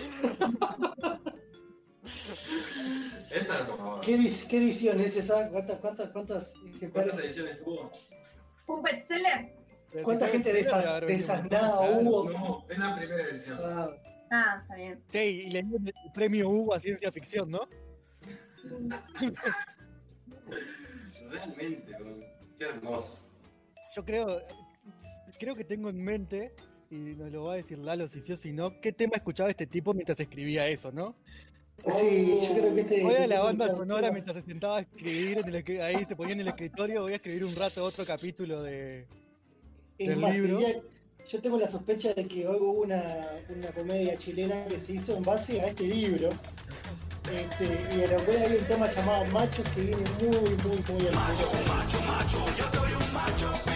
[3.31, 3.99] Esa es como.
[4.01, 4.17] ¿Qué,
[4.49, 5.49] qué edición es esa?
[5.49, 6.53] ¿Cuántas, cuántas, cuántas
[6.93, 7.91] ¿Cuántas ediciones tuvo?
[8.67, 9.55] un bestseller.
[10.03, 12.29] ¿Cuánta gente de esas, de esas nada hubo?
[12.29, 13.59] No, es la primera edición.
[13.63, 13.89] Ah,
[14.33, 15.03] Ah, está bien.
[15.11, 17.67] Sí, y le dieron el premio Hugo a ciencia ficción, ¿no?
[21.29, 21.91] Realmente,
[22.57, 23.19] qué hermoso.
[23.95, 24.41] Yo creo,
[25.39, 26.53] creo que tengo en mente,
[26.89, 29.49] y nos lo va a decir Lalo si sí o si no, qué tema escuchaba
[29.49, 31.15] este tipo mientras escribía eso, ¿no?
[31.99, 33.01] sí, yo creo que este.
[33.01, 36.33] Voy a la banda sonora mientras se sentaba a escribir, en el ahí se ponía
[36.33, 39.07] en el escritorio, voy a escribir un rato otro capítulo de...
[39.97, 40.57] Es del más, libro.
[40.59, 40.81] diría-
[41.29, 45.15] yo tengo la sospecha de que hoy hubo una, una comedia chilena que se hizo
[45.15, 46.27] en base a este libro.
[47.33, 51.07] Este, y en la cual hay un tema llamado Macho que viene muy, muy, muy
[51.07, 51.47] al pelo.
[53.23, 53.70] Vengo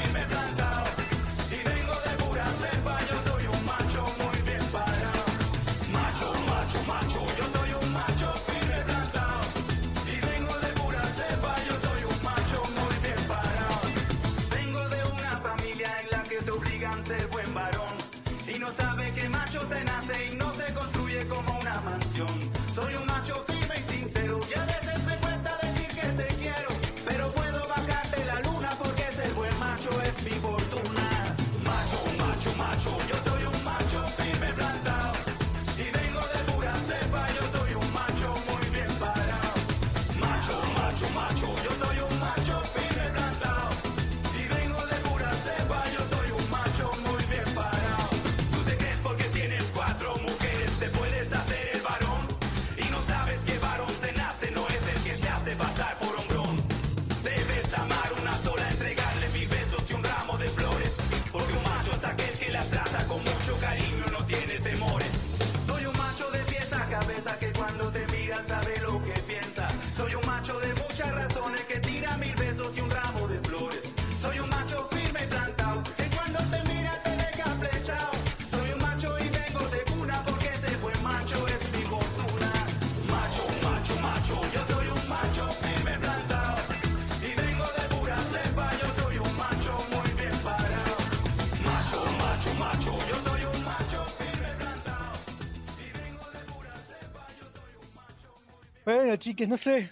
[99.25, 99.89] chiques, no sé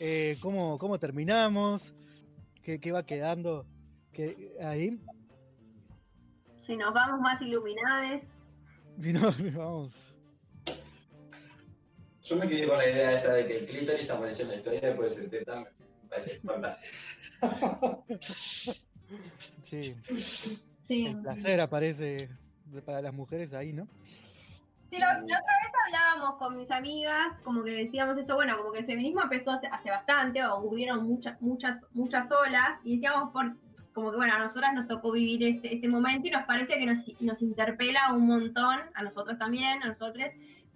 [0.00, 1.94] eh, cómo, cómo terminamos,
[2.60, 3.64] qué, qué va quedando
[4.12, 5.00] que, ahí.
[6.66, 8.24] Si nos vamos más iluminades.
[9.00, 9.92] Si no, vamos.
[12.24, 14.80] Yo me quedé con la idea esta de que el clítoris apareció en la historia
[14.80, 15.60] después de ese teta.
[16.02, 18.04] Me parece fantástico.
[19.62, 19.94] Sí,
[20.88, 21.06] Sí.
[21.06, 22.28] el placer aparece
[22.84, 23.86] para las mujeres ahí, ¿no?
[24.90, 28.80] Sí, la, otra vez hablábamos con mis amigas, como que decíamos esto, bueno, como que
[28.80, 33.54] el feminismo empezó hace, hace bastante, o hubieron muchas, muchas, muchas olas, y decíamos, por,
[33.94, 36.86] como que bueno, a nosotras nos tocó vivir este, este momento y nos parece que
[36.86, 40.26] nos, interpela un montón, a nosotros también, a nosotros,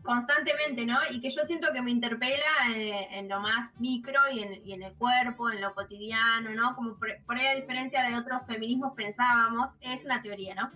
[0.02, 0.98] constantemente, ¿no?
[1.10, 2.44] Y que yo siento que me interpela
[2.76, 6.76] en lo más micro y en, y en el cuerpo, en lo cotidiano, ¿no?
[6.76, 10.70] Como por, por ahí a diferencia de otros feminismos pensábamos, es una teoría, ¿no?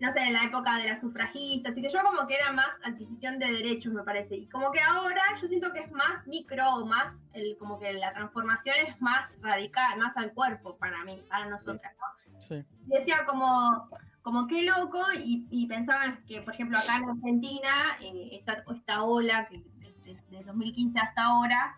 [0.00, 2.70] No sé, en la época de las sufragistas, así que yo como que era más
[2.84, 4.34] adquisición de derechos, me parece.
[4.34, 7.92] Y como que ahora yo siento que es más micro o más, el, como que
[7.92, 12.40] la transformación es más radical, más al cuerpo para mí, para nosotras, ¿no?
[12.40, 12.64] Sí.
[12.86, 13.90] Y decía como,
[14.22, 19.02] como qué loco, y, y pensaba que, por ejemplo, acá en Argentina, eh, esta, esta
[19.02, 21.76] ola que desde, desde 2015 hasta ahora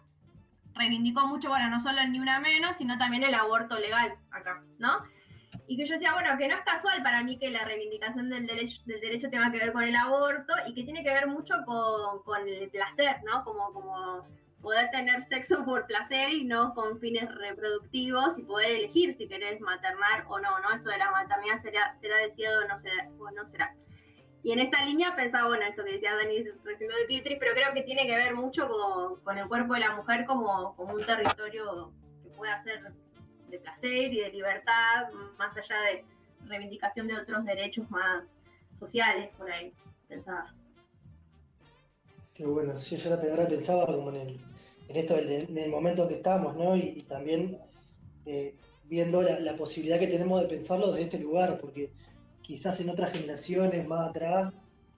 [0.75, 4.63] reivindicó mucho, bueno, no solo el ni una menos, sino también el aborto legal acá,
[4.79, 5.03] ¿no?
[5.67, 8.47] Y que yo decía, bueno, que no es casual para mí que la reivindicación del
[8.47, 11.55] derecho, del derecho tenga que ver con el aborto y que tiene que ver mucho
[11.65, 13.45] con, con el placer, ¿no?
[13.45, 14.27] Como, como
[14.63, 19.61] poder tener sexo por placer y no con fines reproductivos y poder elegir si querés
[19.61, 20.75] maternar o no, ¿no?
[20.75, 23.75] Esto de la maternidad será, será deseado o no será, o no será.
[24.45, 27.73] Y en esta línea pensaba, bueno, esto que decía Dani recién del clítoris, pero creo
[27.75, 31.05] que tiene que ver mucho con, con el cuerpo de la mujer como, como un
[31.05, 31.93] territorio
[32.23, 32.93] que pueda ser
[33.53, 36.05] de placer y de libertad, más allá de
[36.49, 38.25] reivindicación de otros derechos más
[38.79, 39.73] sociales, por ahí,
[40.09, 40.53] pensaba.
[42.35, 44.41] Qué bueno, sí, yo ahora pensaba como en, el,
[44.89, 46.75] en esto, en el momento que estamos, ¿no?
[46.75, 47.59] Y, también
[48.25, 51.93] eh, viendo la, la posibilidad que tenemos de pensarlo desde este lugar, porque
[52.41, 54.53] quizás en otras generaciones más atrás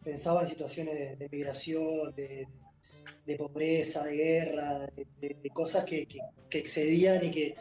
[0.05, 2.47] pensaba en situaciones de, de migración, de,
[3.27, 4.79] de pobreza, de guerra,
[5.21, 7.57] de, cosas que- que excedían y que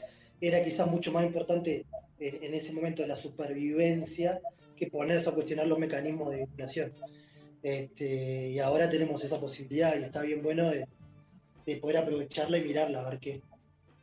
[0.48, 1.86] era quizás mucho más importante
[2.20, 4.40] en, en ese momento la supervivencia
[4.76, 6.92] que ponerse a cuestionar los mecanismos de vinculación.
[7.62, 10.86] Este, y ahora tenemos esa posibilidad y está bien bueno de,
[11.66, 13.42] de poder aprovecharla y mirarla, a ver qué,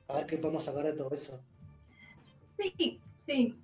[0.08, 1.38] a ver qué podemos sacar de todo eso.
[2.58, 3.54] Sí, sí.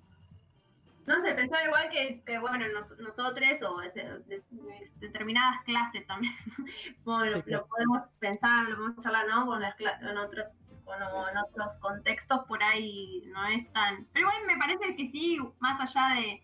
[1.07, 6.05] No sé, pensaba igual que, que bueno, nos- nosotros o ese- de- de- determinadas clases
[6.05, 6.33] también,
[7.03, 7.63] como lo, Sí, claro.
[7.63, 9.45] lo podemos pensar, lo podemos charlar, ¿no?
[9.47, 10.17] Con las cla- en
[10.87, 14.05] con, en otros contextos por ahí no es tan...
[14.13, 16.41] Pero igual me parece que sí, más allá de,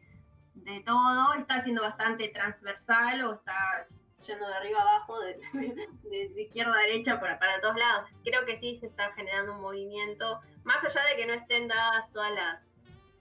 [0.55, 3.87] de todo, está siendo bastante transversal o está
[4.27, 5.39] yendo de arriba abajo, de,
[6.09, 8.09] de- de izquierda a derecha, para, para todos lados.
[8.23, 12.11] Creo que sí se está generando un movimiento, más allá de que no estén dadas
[12.13, 12.61] todas las,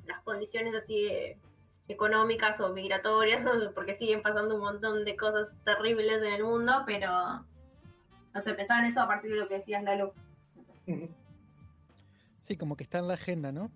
[0.06, 1.38] las condiciones así eh,
[1.88, 3.44] económicas o migratorias,
[3.74, 7.44] porque siguen pasando un montón de cosas terribles en el mundo, pero
[8.34, 10.14] no sé, pensaba en eso a partir de lo que decías, Lalo.
[12.42, 13.70] Sí, como que está en la agenda, ¿no?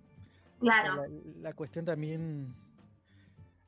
[0.58, 1.02] Claro.
[1.06, 1.08] La,
[1.40, 2.52] la cuestión también,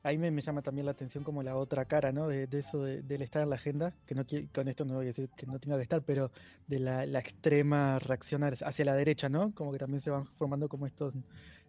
[0.03, 2.27] ahí me, me llama también la atención como la otra cara, ¿no?
[2.27, 5.05] De, de eso de- del estar en la agenda, que no con esto no voy
[5.05, 6.31] a decir que no tenga que estar, pero
[6.67, 9.53] de la, la extrema reacción hacia hacia la derecha, ¿no?
[9.55, 11.15] Como que también se van formando como estos,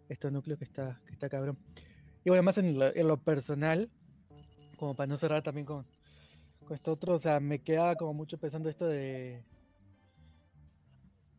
[0.09, 1.57] estos núcleos que está, que está cabrón.
[2.25, 3.89] Y bueno, más en lo, en lo personal,
[4.75, 5.85] como para no cerrar también con,
[6.65, 9.41] con esto otro, o sea, me quedaba como mucho pensando esto de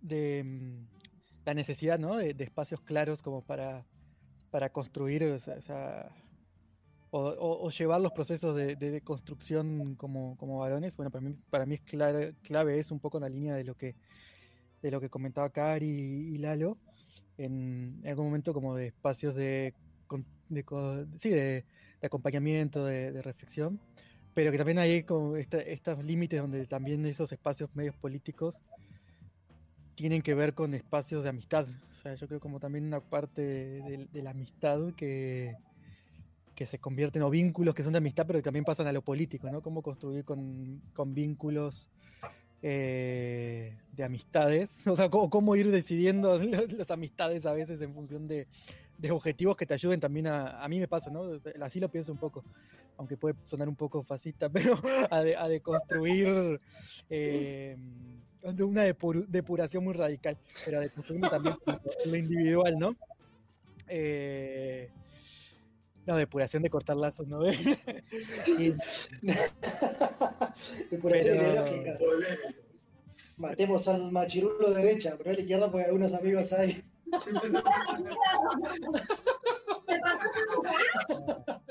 [0.02, 0.72] de mm,
[1.46, 2.16] la necesidad, ¿no?
[2.16, 3.84] De, de espacios claros como para,
[4.50, 6.10] para construir o, esa-
[7.10, 10.96] o, o- o llevar los procesos de, de- construcción como, como varones.
[10.96, 13.64] Bueno, para mí, para mí es clave, clave es un poco en la línea de
[13.64, 13.94] lo que
[14.82, 16.76] de lo que comentaba Cari y Lalo
[17.38, 19.74] en, algún momento como de espacios de,
[20.48, 20.64] de
[21.18, 21.64] sí, de,
[22.02, 23.78] acompañamiento, de reflexión,
[24.34, 28.60] pero que también hay como esta- estos límites donde también esos espacios medios políticos
[29.94, 31.66] tienen que ver con espacios de amistad.
[31.68, 35.54] O sea, yo creo como también una parte de, de- la amistad que,
[36.54, 39.02] que se convierten, o vínculos que son de amistad, pero que también pasan a lo
[39.02, 39.62] político, ¿no?
[39.62, 41.88] Cómo construir con, con vínculos
[42.62, 47.94] eh, de amistades, o sea, cómo, cómo ir decidiendo las, las amistades a veces en
[47.94, 48.48] función de,
[48.98, 51.22] de objetivos que te ayuden también a, a mí me pasa, ¿no?
[51.60, 52.44] Así lo pienso un poco,
[52.96, 54.74] aunque puede sonar un poco fascista, pero
[55.10, 56.60] a de, a de construir
[57.08, 57.76] eh,
[58.42, 61.56] de una depur- depuración muy radical, pero de construirme también
[62.04, 62.96] lo individual, ¿no?
[63.88, 64.90] Eh,
[66.06, 67.40] no, depuración de cortar lazos, ¿no?
[68.58, 68.74] Y-
[70.90, 71.98] Depuración Pero- ideológica.
[73.38, 76.82] Matemos al machirulo de derecha, pero a la izquierda porque algunos amigos hay.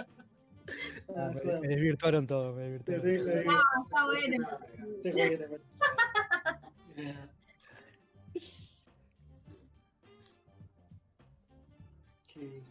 [1.13, 1.59] Ah, me, claro.
[1.61, 3.55] me desvirtuaron todo, me Te desvirtuaron.
[3.93, 4.47] Ah, bueno.
[5.03, 5.47] Te juegues, te
[12.27, 12.63] Qué-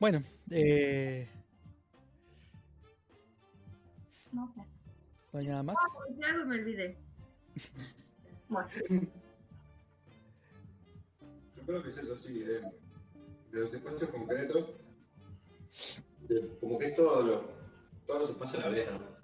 [0.00, 1.28] Bueno, eh,
[4.32, 4.60] No sé.
[5.32, 5.76] no hay nada más.
[5.78, 6.96] Ah, porque algo me olvidé.
[8.50, 8.66] Bueno,
[11.54, 14.70] Yo creo que es eso, sí, de, de los espacios concretos,
[16.28, 17.44] de- como que es todo lo,
[18.06, 19.17] todos los espacios a la ¿no?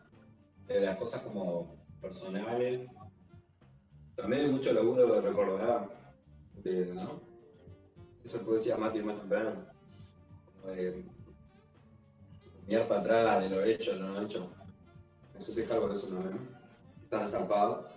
[0.67, 2.89] De las cosas como personales,
[4.15, 5.89] también hay mucho laburo de recordar,
[6.63, 7.21] de, ¿no?
[8.25, 9.67] Eso que decía Mati más temprano,
[10.65, 11.05] de
[12.67, 14.51] mirar para atrás de lo hecho, lo no hecho.
[15.37, 16.31] Eso se cargo de eso, ¿no?
[17.11, 17.89] Tan zarpado.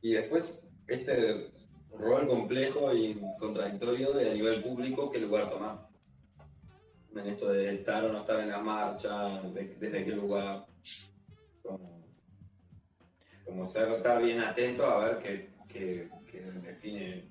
[0.00, 1.52] Y después, este
[1.90, 5.88] rol complejo y contradictorio de a nivel público qué lugar tomar.
[7.16, 10.66] En esto de estar o no estar en la marcha, de- desde qué lugar.
[11.62, 12.03] Como,
[13.44, 17.28] como ser, estar bien atento a ver qué, qué- qué define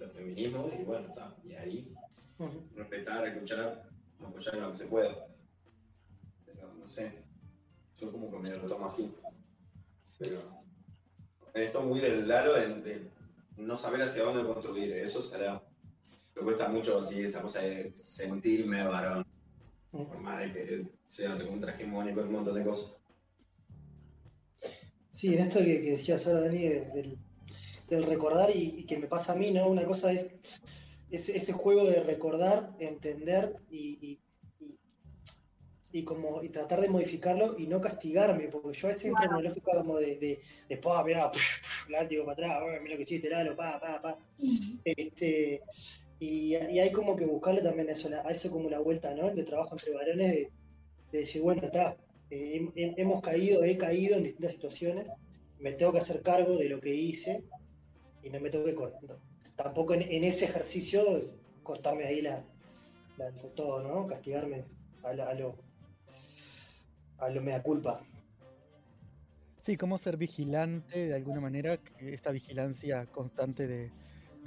[0.00, 1.34] el feminismo y bueno, está.
[1.44, 1.94] Y ahí
[2.74, 3.88] respetar, escuchar,
[4.22, 5.26] apoyar en lo que se pueda.
[6.44, 7.22] Pero no sé,
[7.98, 9.14] yo como que me lo tomo así.
[10.18, 10.40] Pero
[11.54, 13.10] esto muy del lado de, de
[13.56, 15.62] no saber hacia dónde construir, eso será.
[16.34, 19.24] Me cuesta mucho así esa cosa de sentirme varón,
[19.92, 22.92] por más de que sea recontra hegemónico en un montón de cosas.
[25.14, 27.18] Sí, en esto que, que decías ahora, Dani, de- del,
[27.88, 29.68] del recordar y, y que me pasa a mí, ¿no?
[29.68, 30.26] Una cosa es
[31.08, 34.20] ese, ese juego de recordar, entender y, y,
[34.58, 34.78] y-
[35.92, 39.30] y como, y tratar de modificarlo y no castigarme, porque yo a veces entro en
[39.30, 41.30] una lógica como de, de, de "Pa, mirá,
[41.88, 44.18] látigo para atrás, ah, mira que chiste, lalo, pa, pa, pa.
[44.84, 45.60] Este,
[46.18, 49.30] y, hay como que buscarle también eso, la- a eso como la vuelta, ¿no?
[49.30, 50.50] De trabajo entre varones, de,
[51.12, 51.96] de decir, bueno, está,
[52.30, 55.10] eh, hem- hemos caído, he caído en distintas situaciones,
[55.58, 57.44] me tengo que hacer cargo de lo que hice
[58.22, 59.16] y no me tengo que cor- no,
[59.56, 61.30] tampoco en, ese ejercicio
[61.62, 62.44] cortarme ahí la,
[63.54, 64.06] todo, ¿no?
[64.06, 64.64] Castigarme
[65.02, 65.56] a, la- a lo
[67.18, 68.04] a lo mea culpa.
[69.56, 73.90] Sí, cómo ser vigilante de alguna manera, esta vigilancia constante de,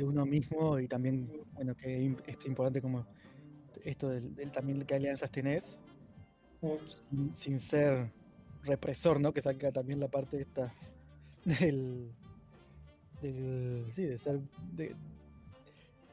[0.03, 3.03] uno mismo y también, bueno, que es importante como
[3.83, 5.77] esto del, del también qué alianzas tenés,
[7.09, 8.09] sin, sin ser
[8.63, 9.33] represor, ¿no?
[9.33, 10.73] Que saca también la parte esta
[11.45, 12.11] del,
[13.21, 14.39] del sí, de ser,
[14.73, 14.95] de,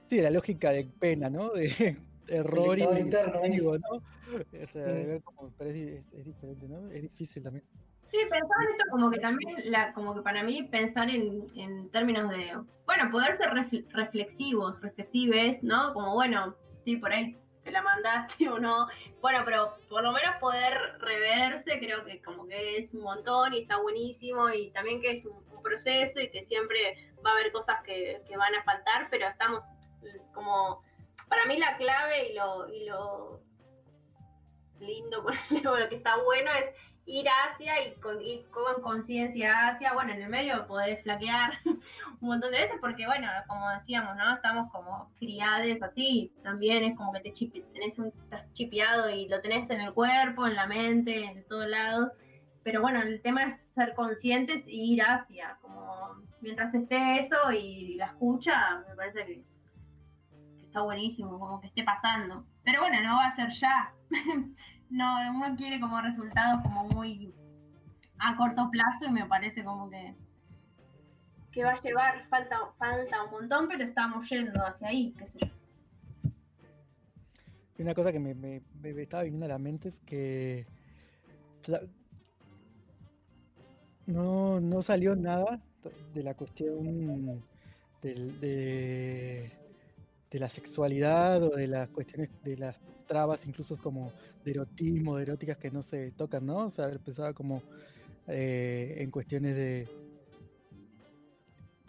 [0.06, 1.50] sí, de la lógica de pena, ¿no?
[1.50, 1.96] De
[2.28, 3.96] error y interno, ¿no?
[3.96, 6.88] O sea, de ver cómo- pero es, di- es- es diferente, ¿no?
[6.90, 7.64] Es difícil también.
[8.10, 11.90] Sí, pensaba en esto como que también, la, como que para mí pensar en, en
[11.90, 12.52] términos de,
[12.86, 15.92] bueno, poder ser refle- reflexivos, reflexives, ¿no?
[15.94, 18.88] Como, bueno, sí, por ahí te la mandaste o no.
[19.20, 23.62] Bueno, pero por lo menos poder reverse, creo que como que es un montón y
[23.62, 27.76] está buenísimo y también que es un, proceso y que siempre va a haber cosas
[27.86, 29.64] que, que van a faltar, pero estamos
[30.02, 30.82] eh, como,
[31.26, 33.40] para mí la clave y lo, y lo
[34.78, 36.66] lindo, por ejemplo, lo que está bueno es
[37.06, 38.18] ir hacia y con,
[38.82, 41.78] conciencia hacia, bueno, en el medio podés flaquear un
[42.20, 44.34] montón de veces porque, bueno, como decíamos, ¿no?
[44.34, 49.28] Estamos como criades así, también es como que te chipi- tenés un, estás chipeado y
[49.28, 52.10] lo tenés en el cuerpo, en la mente, en todos lados,
[52.62, 57.96] pero bueno, el tema es ser conscientes e ir hacia, como mientras esté eso y
[57.96, 59.44] la escucha, me parece que
[60.62, 62.46] está buenísimo, como que esté pasando.
[62.64, 63.92] Pero bueno, no va a ser ya.
[64.90, 67.32] no, uno quiere como resultados como muy
[68.18, 70.14] a corto plazo y me parece como que
[71.50, 75.38] que va a llevar, falta, falta un montón, pero estamos yendo hacia ahí, qué sé
[75.38, 75.46] yo.
[77.78, 78.62] Una cosa que me, me-
[79.00, 80.66] estaba viniendo a la mente es que
[84.06, 85.60] no, no salió nada
[86.12, 87.42] de la cuestión
[88.02, 89.50] de,
[90.30, 94.12] de la sexualidad o de las cuestiones de las trabas, incluso como
[94.44, 96.66] de erotismo, de eróticas que no se tocan, ¿no?
[96.66, 97.62] O sea, pensaba como
[98.26, 99.88] eh, en cuestiones de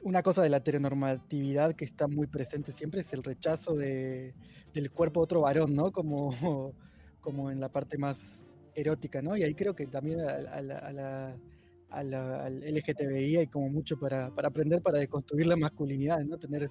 [0.04, 4.36] una cosa de la heteronormatividad que está muy presente siempre es el rechazo de,
[4.74, 5.92] del cuerpo de otro varón, ¿no?
[5.92, 6.30] Como,
[7.22, 9.36] como en la parte más erótica, ¿no?
[9.36, 10.62] Y ahí creo que también a, a
[10.92, 11.38] la,
[11.90, 16.38] al LGTBI hay como mucho para, para aprender para deconstruir la masculinidad, ¿no?
[16.38, 16.70] Tener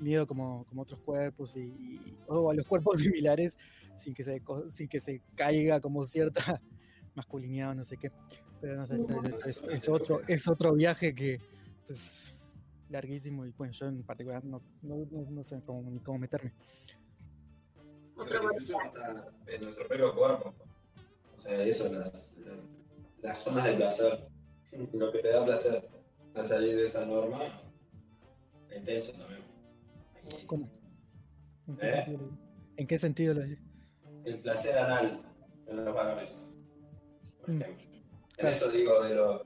[0.00, 3.56] miedo como, como otros cuerpos y, y- o a los cuerpos similares
[4.02, 6.60] sin que se co- sin que se caiga como cierta
[7.14, 8.10] masculinidad o no sé qué.
[8.60, 8.94] Pero no sé,
[9.44, 11.40] es, es- es otro, es otro viaje que
[11.86, 12.34] pues
[12.90, 16.52] larguísimo y bueno, yo en particular no, no, no- no sé cómo, ni cómo meterme.
[18.28, 20.54] Pero incluso hasta en el propio cuerpo.
[21.36, 22.58] O sea, eso, las, las,
[23.22, 24.28] las zonas de placer.
[24.92, 25.88] Lo que te da placer
[26.34, 27.44] al salir de esa norma,
[28.70, 29.37] es intenso también.
[30.46, 30.70] ¿Cómo?
[31.66, 31.94] ¿En qué, ¿Eh?
[32.04, 32.30] sentido,
[32.76, 33.64] ¿en qué sentido lo dices?
[34.24, 35.22] el placer anal
[35.66, 36.44] en los varones,
[37.40, 37.84] por Mm, ejemplo.
[37.84, 38.02] En
[38.36, 38.56] claro.
[38.56, 39.44] eso digo de lo,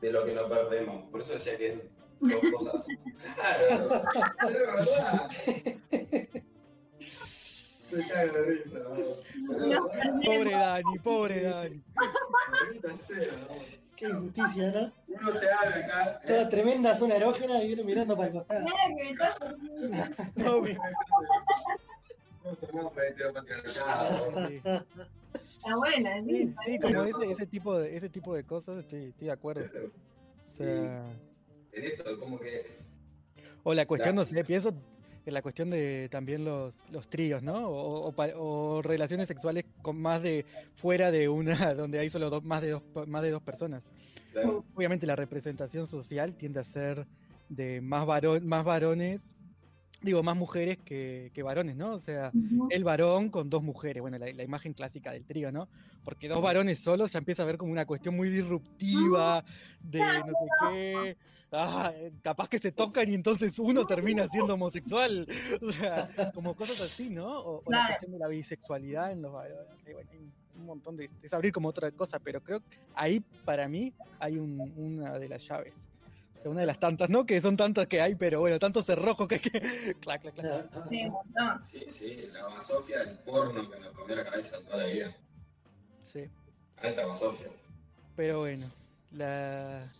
[0.00, 1.08] de lo que nos perdemos.
[1.10, 1.78] Por eso decía que es
[2.20, 2.86] dos cosas.
[3.36, 4.02] Claro.
[7.84, 10.20] Se cae de risa, ¿no?
[10.24, 11.82] Pobre Dani, pobre Dani.
[14.00, 14.92] Qué injusticia, ¿no?
[15.14, 16.20] Uno se abre acá.
[16.26, 18.60] Toda tremenda zona erógena y viene mirando para el costado.
[18.60, 20.78] Nada que me toque.
[22.72, 23.24] No, este.
[24.56, 26.78] Está buena, Sí, sí.
[26.80, 29.62] como ese, ese tipo de ese tipo de cosas estoy, estoy de acuerdo.
[29.66, 31.04] O sea,
[31.72, 32.78] En esto, como que.
[33.62, 34.72] O la cuestión, no sé, pienso
[35.26, 37.68] en la cuestión de también los, los tríos, ¿no?
[37.68, 40.44] O, o pa- o relaciones sexuales con más de
[40.76, 43.82] fuera de una, donde hay solo dos, más de dos, más de dos personas.
[44.32, 44.64] Claro.
[44.74, 47.06] Obviamente la representación social tiende a ser
[47.48, 49.34] de más, varón, más varones,
[50.02, 51.94] digo, más mujeres que, que varones, ¿no?
[51.94, 52.30] O sea,
[52.70, 55.68] el varón con dos mujeres, bueno, la, la imagen clásica del trío, ¿no?
[56.04, 59.44] Porque dos varones solos ya empieza a ver como una cuestión muy disruptiva
[59.82, 61.16] de no sé qué.
[61.52, 65.26] Ah, capaz que se tocan y entonces uno termina siendo homosexual.
[65.62, 67.26] O sea, como cosas así, ¿no?
[67.40, 67.86] O, o la Claro.
[67.88, 69.54] cuestión de la bisexualidad en los bueno,
[69.86, 71.08] hay un- montón de.
[71.22, 75.28] Es abrir como otra cosa, pero creo que ahí para mí hay un- una de
[75.28, 75.88] las llaves.
[76.36, 77.24] O sea, una de las tantas, ¿no?
[77.26, 79.50] Que son tantas que hay, pero bueno, tantos cerrojos que hay que.
[80.00, 80.88] clac, clac, clac.
[80.88, 81.66] Sí, un montón.
[81.66, 85.16] Sí, sí, la basofia, el porno que nos comió la cabeza toda la vida.
[86.02, 86.28] Sí.
[86.76, 87.02] Alta.
[88.16, 88.66] Pero bueno,
[89.12, 89.90] la...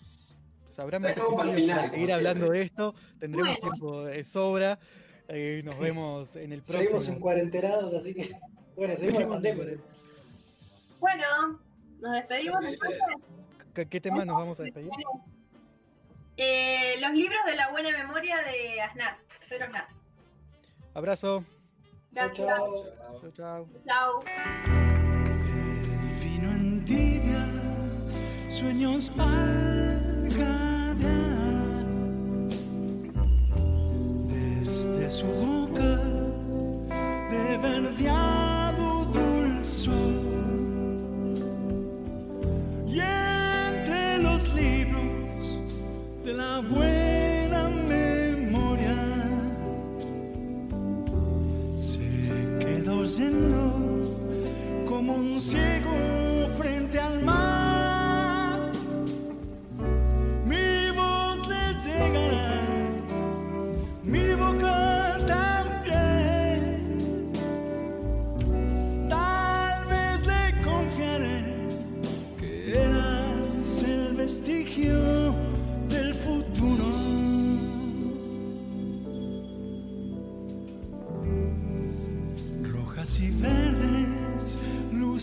[0.81, 2.59] habrá seguir hablando siempre.
[2.59, 2.95] de esto.
[3.19, 3.73] Tendremos Bueno.
[3.73, 4.79] tiempo de sobra.
[5.29, 7.21] Eh, nos vemos en el Seguimos en próximo.
[7.21, 8.31] cuarentenados, así que.
[8.77, 9.65] Bueno, seguimos en pandemia.
[10.99, 11.61] Bueno,
[12.01, 12.99] nos despedimos entonces.
[13.75, 14.91] ¿Qué, qué tema nos vamos a despedir?
[16.37, 19.89] Eh, los libros de la buena memoria de Aznar, Pedro Aznar.
[20.95, 21.45] Abrazo.
[22.15, 22.33] Chao.
[22.35, 23.69] Chao, chao.
[23.87, 24.21] Chao.
[26.23, 27.47] Vino en tibia,
[28.49, 30.10] sueños al
[35.11, 36.01] Su boca,
[37.31, 39.95] de verdeado dulzor.
[42.87, 45.59] Y entre los libros
[46.25, 46.90] de la buena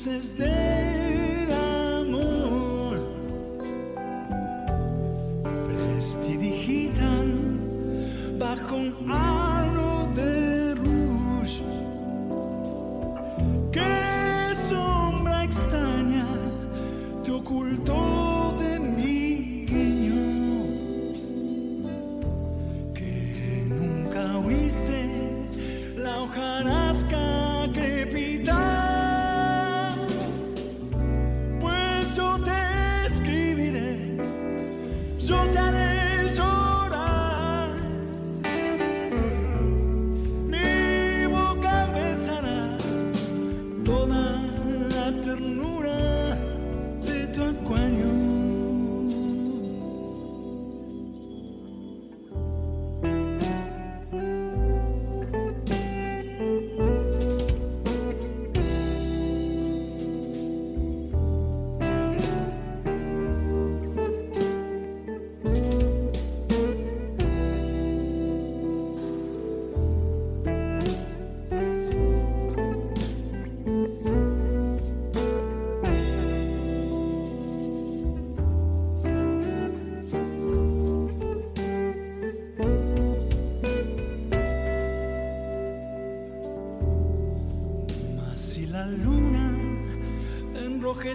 [0.07, 0.56] luces del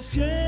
[0.03, 0.42] siempre.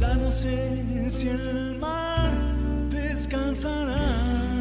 [0.00, 2.32] Ya no sé si el mar
[2.90, 4.59] descansará.